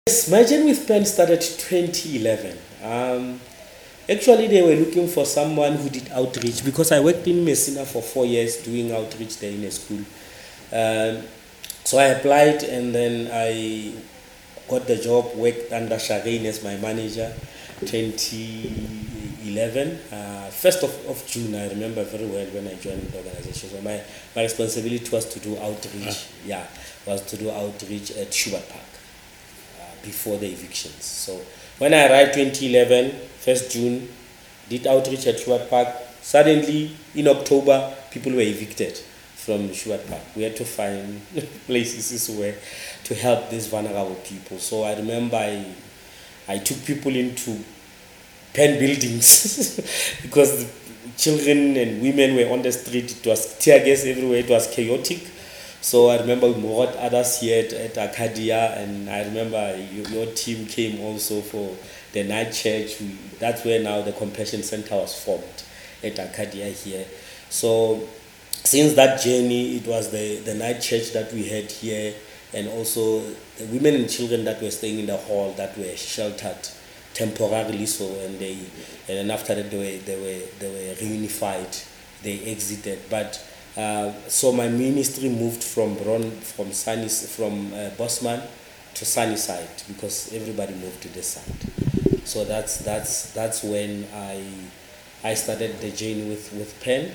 Yes, 0.08 0.28
my 0.30 0.42
journey 0.44 0.66
with 0.72 0.86
PEN 0.88 1.04
started 1.04 1.40
2011. 1.40 2.56
Um, 2.82 3.40
actually, 4.11 4.49
they 4.49 4.61
were 4.62 4.75
looking 4.75 5.07
for 5.09 5.25
someone 5.25 5.77
who 5.77 5.88
did 5.88 6.11
outreach 6.11 6.62
because 6.64 6.90
I 6.92 7.01
worked 7.01 7.27
in 7.27 7.42
Messina 7.44 7.87
for 7.87 8.03
four 8.03 8.27
years 8.27 8.59
doing 8.62 8.92
outreach 8.92 9.38
there 9.38 9.53
in 9.53 9.64
a 9.64 9.70
school. 9.70 10.01
Um, 10.73 11.23
so 11.85 11.99
I 11.99 12.05
applied 12.07 12.62
and 12.64 12.94
then 12.94 13.29
I 13.33 13.92
got 14.68 14.87
the 14.87 14.96
job, 14.96 15.35
worked 15.37 15.73
under 15.73 15.96
Shireen 15.96 16.44
as 16.44 16.62
my 16.62 16.77
manager 16.77 17.33
2011. 17.87 19.99
Uh, 20.12 20.51
first 20.51 20.83
of, 20.83 20.90
of 21.09 21.27
June, 21.27 21.55
I 21.55 21.68
remember 21.68 22.05
very 22.05 22.27
well 22.27 22.44
when 22.46 22.68
I 22.68 22.75
joined 22.75 23.03
the 23.03 23.18
organization. 23.18 23.70
So 23.70 23.81
my, 23.83 24.03
my 24.37 24.42
responsibility 24.42 25.09
was 25.11 25.25
to 25.27 25.40
do 25.40 25.57
outreach. 25.59 26.27
Yeah, 26.44 26.66
was 27.07 27.23
to 27.23 27.37
do 27.37 27.51
outreach 27.51 28.12
at 28.12 28.33
Schubert 28.33 28.68
Park 28.68 28.85
before 30.02 30.38
the 30.38 30.46
evictions. 30.46 31.04
So 31.04 31.40
when 31.78 31.94
I 31.94 32.08
arrived 32.08 32.34
2011, 32.34 33.10
1st 33.44 33.70
June, 33.70 34.08
did 34.68 34.86
outreach 34.86 35.26
at 35.26 35.38
Schubert 35.40 35.68
Park. 35.68 35.88
Suddenly, 36.22 36.96
in 37.14 37.28
October, 37.28 37.94
people 38.10 38.32
were 38.32 38.40
evicted 38.40 38.96
from 39.34 39.72
Schubert 39.72 40.06
Park. 40.06 40.22
We 40.36 40.42
had 40.44 40.56
to 40.56 40.64
find 40.64 41.20
places 41.66 42.30
where 42.30 42.54
to 43.04 43.14
help 43.14 43.50
these 43.50 43.66
vulnerable 43.66 44.14
people. 44.16 44.58
So 44.58 44.84
I 44.84 44.94
remember 44.94 45.36
I, 45.36 45.64
I 46.48 46.58
took 46.58 46.84
people 46.84 47.14
into 47.14 47.58
PEN 48.54 48.78
buildings 48.78 50.18
because 50.22 50.64
the 50.64 50.70
children 51.16 51.76
and 51.76 52.00
women 52.02 52.36
were 52.36 52.52
on 52.52 52.62
the 52.62 52.72
street. 52.72 53.16
It 53.18 53.26
was 53.26 53.58
tear 53.58 53.84
gas 53.84 54.04
everywhere. 54.04 54.38
It 54.38 54.48
was 54.48 54.72
chaotic. 54.72 55.26
So 55.82 56.10
I 56.10 56.18
remember 56.18 56.48
we 56.48 56.60
brought 56.60 56.94
others 56.96 57.40
here 57.40 57.66
at, 57.74 57.96
Arcadia, 57.96 58.74
and 58.76 59.08
I 59.08 59.24
remember 59.24 59.76
your, 59.92 60.26
team 60.26 60.66
came 60.66 61.00
also 61.00 61.40
for 61.40 61.74
the 62.12 62.22
night 62.22 62.52
church. 62.52 62.96
That's 63.38 63.64
where 63.64 63.82
now 63.82 64.02
the 64.02 64.12
Compassion 64.12 64.62
Center 64.62 64.96
was 64.96 65.18
formed 65.24 65.62
at 66.04 66.18
Arcadia 66.18 66.66
here. 66.66 67.06
So 67.48 68.06
since 68.52 68.92
that 68.94 69.22
journey, 69.22 69.76
it 69.76 69.86
was 69.86 70.10
the, 70.10 70.36
the 70.40 70.54
night 70.54 70.82
church 70.82 71.12
that 71.12 71.32
we 71.32 71.44
had 71.48 71.70
here, 71.70 72.12
and 72.52 72.68
also 72.68 73.20
the 73.56 73.64
women 73.66 73.94
and 73.94 74.10
children 74.10 74.44
that 74.44 74.60
were 74.60 74.70
staying 74.70 74.98
in 74.98 75.06
the 75.06 75.16
hall 75.16 75.52
that 75.54 75.78
were 75.78 75.96
sheltered 75.96 76.58
temporarily. 77.14 77.86
So 77.86 78.04
and 78.26 78.38
they 78.38 78.52
and 78.52 79.16
then 79.16 79.30
after 79.30 79.54
that 79.54 79.70
they 79.70 79.78
were 79.78 80.04
they 80.04 80.16
were 80.16 80.46
they 80.58 80.68
were 80.68 80.94
reunified. 80.96 81.86
They 82.22 82.38
exited, 82.40 82.98
but. 83.08 83.42
Uh, 83.76 84.12
so 84.28 84.52
my 84.52 84.68
ministry 84.68 85.28
moved 85.28 85.62
from 85.62 85.94
Bron, 85.94 86.30
from 86.30 86.72
Sunny, 86.72 87.09
from 87.09 87.72
uh, 87.72 87.90
Bosman 87.90 88.42
to 88.94 89.04
Sunnyside 89.04 89.68
because 89.88 90.33
everybody 90.33 90.74
moved 90.74 91.00
to 91.02 91.09
this 91.09 91.28
side. 91.28 92.26
So 92.26 92.44
that's 92.44 92.78
that's 92.78 93.33
that's 93.33 93.62
when 93.62 94.06
I 94.14 94.44
I 95.22 95.35
started 95.35 95.80
the 95.80 95.90
journey 95.90 96.28
with 96.28 96.52
with 96.52 96.78
PEN. 96.83 97.12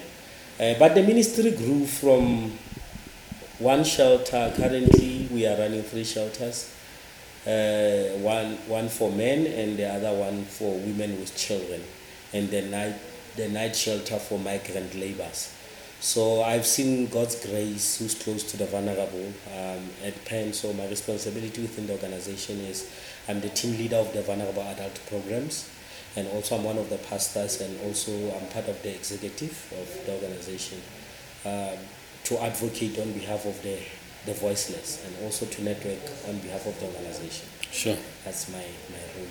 Uh, 0.60 0.80
but 0.80 0.96
the 0.96 1.04
ministry 1.04 1.52
grew 1.52 1.86
from 1.86 2.54
one 3.60 3.84
shelter. 3.84 4.54
Currently, 4.56 5.30
we 5.32 5.46
are 5.46 5.58
running 5.58 5.84
three 5.84 6.04
shelters. 6.04 6.72
Uh, 7.46 8.18
one 8.20 8.56
one 8.68 8.90
for 8.90 9.12
men 9.12 9.46
and 9.46 9.78
the 9.78 9.86
other 9.88 10.12
one 10.18 10.44
for 10.46 10.74
women 10.80 11.20
with 11.20 11.36
children, 11.38 11.82
and 12.34 12.50
the 12.50 12.62
night 12.64 12.96
the 13.36 13.48
night 13.50 13.76
shelter 13.76 14.18
for 14.18 14.40
migrant 14.40 14.96
laborers. 14.96 15.55
So 16.06 16.44
I've 16.44 16.68
seen 16.68 17.08
God's 17.08 17.34
grace, 17.44 17.98
who's 17.98 18.14
close 18.14 18.44
to 18.52 18.58
the 18.58 18.68
vulnerable 18.68 19.34
um, 19.58 19.90
at 20.04 20.14
PEN. 20.26 20.54
So 20.54 20.72
my 20.72 20.88
responsibility 20.88 21.64
within 21.64 21.88
the 21.88 21.94
organization 21.94 22.60
is 22.60 22.88
I'm 23.28 23.42
the 23.42 23.50
team 23.50 23.76
leader 23.76 23.96
of 23.96 24.14
the 24.14 24.22
vulnerable 24.22 24.62
adult 24.62 25.02
programs, 25.10 25.68
and 26.16 26.28
also 26.28 26.58
I'm 26.58 26.64
one 26.64 26.78
of 26.78 26.92
the 26.92 27.00
pastors, 27.00 27.60
and 27.60 27.82
also 27.82 28.12
I'm 28.38 28.48
part 28.50 28.68
of 28.68 28.80
the 28.84 28.94
executive 28.94 29.74
of 29.82 30.06
the 30.06 30.14
organization 30.14 30.80
um, 31.44 31.80
to 32.26 32.38
advocate 32.38 33.00
on 33.00 33.12
behalf 33.14 33.44
of 33.48 33.60
the 33.64 33.80
the 34.28 34.34
voiceless, 34.34 35.04
and 35.08 35.26
also 35.26 35.48
to 35.48 35.64
network 35.64 36.06
on 36.30 36.38
behalf 36.38 36.68
of 36.68 36.80
the 36.82 36.86
organization. 36.86 37.50
Sure. 37.72 37.98
That's 38.24 38.48
my 38.52 38.64
my 38.94 39.02
role. 39.18 39.28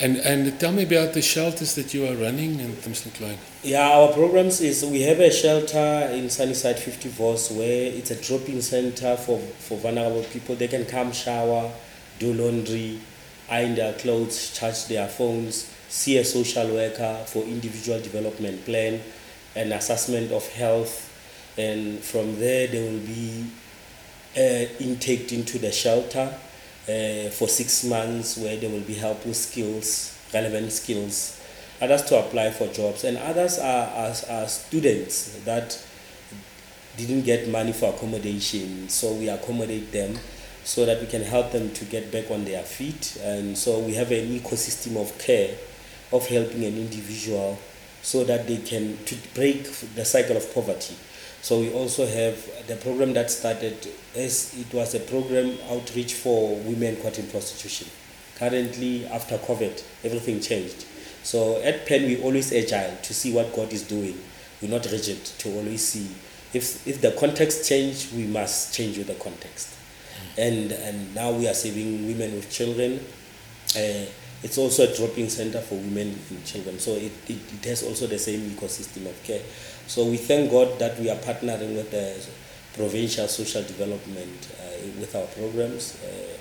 And 0.00 0.16
and 0.16 0.58
tell 0.58 0.72
me 0.72 0.82
about 0.82 1.12
the 1.12 1.22
shelters 1.22 1.76
that 1.76 1.94
you 1.94 2.06
are 2.06 2.16
running 2.16 2.58
in. 2.58 2.74
Klein. 3.16 3.38
Yeah, 3.62 3.90
our 3.90 4.12
programs 4.12 4.60
is 4.60 4.84
we 4.84 5.02
have 5.02 5.20
a 5.20 5.30
shelter 5.30 6.10
in 6.12 6.28
Sunnyside 6.30 6.78
50 6.80 7.08
Voice 7.10 7.50
where 7.52 7.92
it's 7.92 8.10
a 8.10 8.20
drop-in 8.20 8.60
center 8.60 9.16
for, 9.16 9.38
for 9.38 9.78
vulnerable 9.78 10.24
people. 10.24 10.56
They 10.56 10.66
can 10.66 10.84
come 10.84 11.12
shower, 11.12 11.70
do 12.18 12.32
laundry, 12.32 12.98
iron 13.48 13.76
their 13.76 13.92
clothes, 13.92 14.52
charge 14.52 14.86
their 14.86 15.06
phones, 15.06 15.72
see 15.88 16.18
a 16.18 16.24
social 16.24 16.74
worker 16.74 17.22
for 17.26 17.44
individual 17.44 18.00
development 18.00 18.64
plan, 18.64 19.00
an 19.54 19.72
assessment 19.72 20.32
of 20.32 20.46
health, 20.54 21.10
and 21.56 22.00
from 22.00 22.38
there 22.40 22.66
they 22.66 22.82
will 22.82 23.06
be 23.06 23.46
uh, 24.36 24.66
intaked 24.80 25.30
into 25.30 25.58
the 25.58 25.70
shelter 25.70 26.34
uh, 26.88 27.30
for 27.30 27.48
six 27.48 27.84
months 27.84 28.36
where 28.36 28.56
they 28.56 28.68
will 28.68 28.80
be 28.80 28.94
helped 28.94 29.26
with 29.26 29.36
skills, 29.36 30.18
relevant 30.32 30.72
skills, 30.72 31.40
others 31.80 32.02
to 32.02 32.18
apply 32.18 32.50
for 32.50 32.66
jobs, 32.68 33.04
and 33.04 33.16
others 33.18 33.58
are, 33.58 33.88
are, 33.88 34.14
are 34.30 34.48
students 34.48 35.38
that 35.44 35.78
didn't 36.96 37.22
get 37.22 37.48
money 37.48 37.72
for 37.72 37.90
accommodation, 37.90 38.88
so 38.88 39.14
we 39.14 39.28
accommodate 39.28 39.90
them 39.92 40.16
so 40.62 40.86
that 40.86 41.00
we 41.00 41.06
can 41.06 41.22
help 41.22 41.52
them 41.52 41.70
to 41.72 41.84
get 41.84 42.10
back 42.10 42.30
on 42.30 42.44
their 42.44 42.62
feet. 42.62 43.18
And 43.22 43.56
so 43.56 43.80
we 43.80 43.94
have 43.94 44.10
an 44.10 44.38
ecosystem 44.38 44.96
of 44.96 45.16
care 45.18 45.56
of 46.12 46.26
helping 46.26 46.64
an 46.64 46.76
individual 46.76 47.58
so 48.02 48.24
that 48.24 48.46
they 48.46 48.58
can 48.58 48.96
to 49.04 49.16
break 49.34 49.64
the 49.94 50.04
cycle 50.04 50.36
of 50.36 50.54
poverty. 50.54 50.94
So 51.44 51.60
we 51.60 51.70
also 51.74 52.06
have 52.06 52.66
the 52.68 52.76
program 52.76 53.12
that 53.12 53.30
started 53.30 53.76
as 54.16 54.54
it 54.58 54.72
was 54.72 54.94
a 54.94 55.00
program 55.00 55.58
outreach 55.68 56.14
for 56.14 56.56
women 56.60 56.96
caught 57.02 57.18
in 57.18 57.26
prostitution. 57.26 57.86
Currently, 58.36 59.04
after 59.08 59.36
COVID, 59.36 59.84
everything 60.04 60.40
changed. 60.40 60.86
So 61.22 61.60
at 61.60 61.84
Penn, 61.84 62.04
we're 62.04 62.22
always 62.22 62.50
agile 62.50 62.96
to 62.96 63.12
see 63.12 63.30
what 63.30 63.54
God 63.54 63.74
is 63.74 63.82
doing. 63.82 64.18
We're 64.62 64.70
not 64.70 64.86
rigid 64.86 65.22
to 65.22 65.54
always 65.54 65.86
see 65.86 66.08
if 66.54 66.86
if 66.88 67.02
the 67.02 67.10
context 67.10 67.68
change, 67.68 68.10
we 68.12 68.24
must 68.24 68.72
change 68.74 68.96
with 68.96 69.08
the 69.08 69.14
context. 69.16 69.68
And 70.38 70.72
and 70.72 71.14
now 71.14 71.30
we 71.30 71.46
are 71.46 71.52
saving 71.52 72.06
women 72.06 72.36
with 72.36 72.50
children. 72.50 73.04
Uh, 73.76 74.06
it's 74.44 74.58
also 74.58 74.84
a 74.84 74.94
dropping 74.94 75.30
center 75.30 75.58
for 75.58 75.76
women 75.76 76.14
and 76.28 76.44
children. 76.44 76.78
So 76.78 76.92
it, 76.92 77.12
it, 77.28 77.38
it 77.54 77.64
has 77.64 77.82
also 77.82 78.06
the 78.06 78.18
same 78.18 78.40
ecosystem 78.50 79.06
of 79.06 79.20
care. 79.24 79.40
So 79.86 80.04
we 80.04 80.18
thank 80.18 80.50
God 80.50 80.78
that 80.78 81.00
we 81.00 81.08
are 81.08 81.16
partnering 81.16 81.74
with 81.74 81.90
the 81.90 82.14
provincial 82.74 83.26
social 83.26 83.62
development 83.62 84.54
uh, 84.60 84.86
with 85.00 85.16
our 85.16 85.26
programs, 85.28 85.98
uh, 86.04 86.36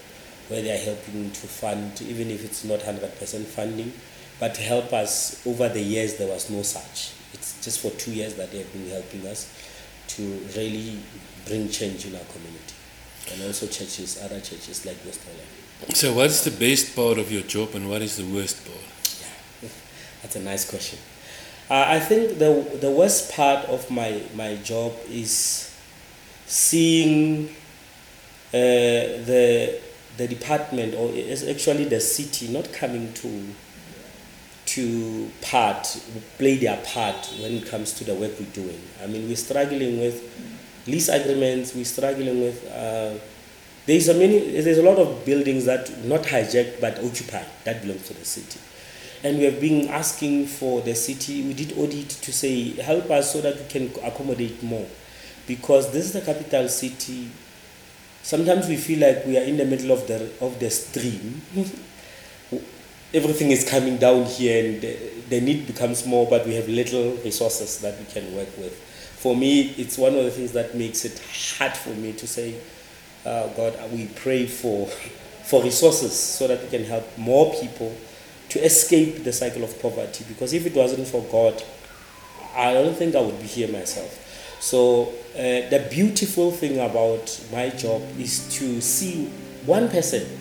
where 0.49 0.61
they 0.61 0.75
are 0.75 0.83
helping 0.83 1.31
to 1.31 1.47
fund, 1.47 2.01
even 2.01 2.29
if 2.29 2.43
it's 2.43 2.65
not 2.65 2.81
100% 2.81 3.45
funding, 3.45 3.93
but 4.37 4.53
to 4.55 4.61
help 4.61 4.91
us. 4.91 5.41
Over 5.47 5.69
the 5.69 5.81
years, 5.81 6.17
there 6.17 6.27
was 6.27 6.49
no 6.49 6.61
such. 6.61 7.13
It's 7.33 7.63
just 7.63 7.79
for 7.79 7.91
two 7.91 8.11
years 8.11 8.35
that 8.35 8.51
they 8.51 8.57
have 8.57 8.73
been 8.73 8.89
helping 8.89 9.25
us 9.27 9.47
to 10.09 10.21
really 10.57 10.99
bring 11.47 11.69
change 11.69 12.05
in 12.05 12.15
our 12.15 12.25
community. 12.25 12.75
And 13.31 13.43
also 13.43 13.65
churches, 13.67 14.21
other 14.21 14.41
churches 14.41 14.85
like 14.85 14.97
West 15.05 15.21
Island. 15.25 15.62
So 15.91 16.13
what 16.13 16.27
is 16.27 16.43
the 16.43 16.51
best 16.51 16.95
part 16.95 17.19
of 17.19 17.31
your 17.31 17.41
job 17.41 17.75
and 17.75 17.89
what 17.89 18.01
is 18.01 18.15
the 18.15 18.23
worst 18.23 18.65
part? 18.65 19.71
That's 20.21 20.35
a 20.37 20.41
nice 20.41 20.69
question. 20.69 20.97
Uh, 21.69 21.85
I 21.87 21.99
think 21.99 22.39
the 22.39 22.77
the 22.79 22.89
worst 22.89 23.31
part 23.31 23.65
of 23.65 23.89
my 23.91 24.21
my 24.33 24.55
job 24.55 24.93
is 25.09 25.75
seeing 26.45 27.49
uh, 28.53 29.21
the 29.27 29.79
the 30.17 30.27
department 30.27 30.95
or 30.95 31.11
it's 31.13 31.43
actually 31.45 31.85
the 31.85 31.99
city 31.99 32.47
not 32.47 32.71
coming 32.71 33.13
to 33.13 33.45
to 34.65 35.29
part 35.41 36.01
play 36.37 36.55
their 36.57 36.77
part 36.77 37.27
when 37.41 37.51
it 37.53 37.65
comes 37.67 37.93
to 37.93 38.03
the 38.03 38.15
work 38.15 38.31
we're 38.39 38.45
doing. 38.53 38.81
I 39.03 39.07
mean, 39.07 39.27
we're 39.27 39.35
struggling 39.35 39.99
with 39.99 40.23
lease 40.87 41.09
agreements. 41.09 41.75
We're 41.75 41.85
struggling 41.85 42.41
with. 42.41 42.71
Uh, 42.71 43.19
there's 43.85 44.07
a 44.07 44.13
many. 44.13 44.61
There's 44.61 44.77
a 44.77 44.83
lot 44.83 44.97
of 44.97 45.25
buildings 45.25 45.65
that 45.65 46.05
not 46.05 46.21
hijacked 46.23 46.79
but 46.79 47.03
occupied 47.03 47.47
that 47.65 47.81
belongs 47.81 48.07
to 48.07 48.13
the 48.13 48.25
city 48.25 48.59
and 49.23 49.37
we 49.37 49.45
have 49.45 49.59
been 49.59 49.87
asking 49.87 50.45
for 50.45 50.81
the 50.81 50.93
city. 50.93 51.41
We 51.43 51.53
did 51.53 51.77
audit 51.77 52.09
to 52.09 52.33
say 52.33 52.71
help 52.81 53.09
us 53.09 53.31
so 53.31 53.41
that 53.41 53.57
we 53.57 53.65
can 53.65 53.89
accommodate 54.03 54.61
more, 54.61 54.85
because 55.47 55.91
this 55.91 56.05
is 56.05 56.13
the 56.13 56.21
capital 56.21 56.67
city. 56.67 57.29
Sometimes 58.21 58.67
we 58.67 58.75
feel 58.75 58.99
like 58.99 59.25
we 59.25 59.37
are 59.37 59.43
in 59.43 59.57
the 59.57 59.65
middle 59.65 59.91
of 59.91 60.07
the 60.07 60.29
of 60.41 60.59
the 60.59 60.69
stream. 60.69 61.41
Everything 63.13 63.51
is 63.51 63.69
coming 63.69 63.97
down 63.97 64.25
here, 64.25 64.65
and 64.65 64.81
the, 64.81 64.97
the 65.29 65.39
need 65.39 65.67
becomes 65.67 66.05
more, 66.05 66.27
but 66.29 66.45
we 66.45 66.55
have 66.55 66.67
little 66.67 67.11
resources 67.17 67.79
that 67.79 67.97
we 67.99 68.05
can 68.05 68.35
work 68.35 68.49
with. 68.57 68.75
For 69.19 69.35
me, 69.35 69.69
it's 69.77 69.97
one 69.97 70.15
of 70.15 70.23
the 70.25 70.31
things 70.31 70.51
that 70.53 70.75
makes 70.75 71.05
it 71.05 71.21
hard 71.57 71.77
for 71.77 71.91
me 71.91 72.13
to 72.13 72.27
say, 72.27 72.55
uh, 73.25 73.47
God, 73.49 73.77
we 73.91 74.07
pray 74.07 74.45
for 74.45 74.87
for 75.43 75.61
resources 75.61 76.17
so 76.17 76.47
that 76.47 76.61
we 76.63 76.69
can 76.69 76.85
help 76.85 77.17
more 77.17 77.53
people 77.55 77.95
to 78.49 78.63
escape 78.63 79.23
the 79.23 79.33
cycle 79.33 79.63
of 79.63 79.81
poverty. 79.81 80.23
Because 80.27 80.53
if 80.53 80.65
it 80.65 80.73
wasn't 80.73 81.07
for 81.07 81.21
God, 81.23 81.61
I 82.55 82.73
don't 82.73 82.95
think 82.95 83.15
I 83.15 83.21
would 83.21 83.39
be 83.39 83.47
here 83.47 83.67
myself. 83.67 84.19
So 84.61 85.09
uh, 85.35 85.69
the 85.69 85.87
beautiful 85.91 86.51
thing 86.51 86.79
about 86.79 87.45
my 87.51 87.69
job 87.69 88.01
is 88.17 88.47
to 88.59 88.79
see 88.79 89.27
one 89.65 89.89
person 89.89 90.39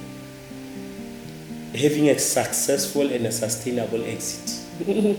having 1.75 2.09
a 2.11 2.19
successful 2.19 3.11
and 3.11 3.27
a 3.27 3.33
sustainable 3.33 4.05
exit. 4.05 4.61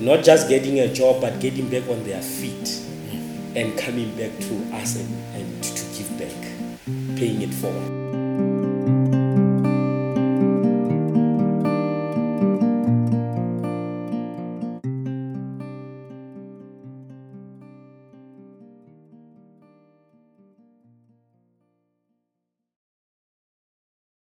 Not 0.00 0.24
just 0.24 0.48
getting 0.48 0.80
a 0.80 0.92
job, 0.92 1.20
but 1.20 1.40
getting 1.40 1.70
back 1.70 1.88
on 1.88 2.04
their 2.04 2.20
feet 2.22 2.82
and 3.56 3.76
coming 3.78 4.10
back 4.16 4.38
to 4.38 4.76
us 4.76 4.96
and, 4.96 5.08
and 5.34 5.64
to 5.64 5.87
paying 7.18 7.42
it 7.42 7.52
forward. 7.52 8.07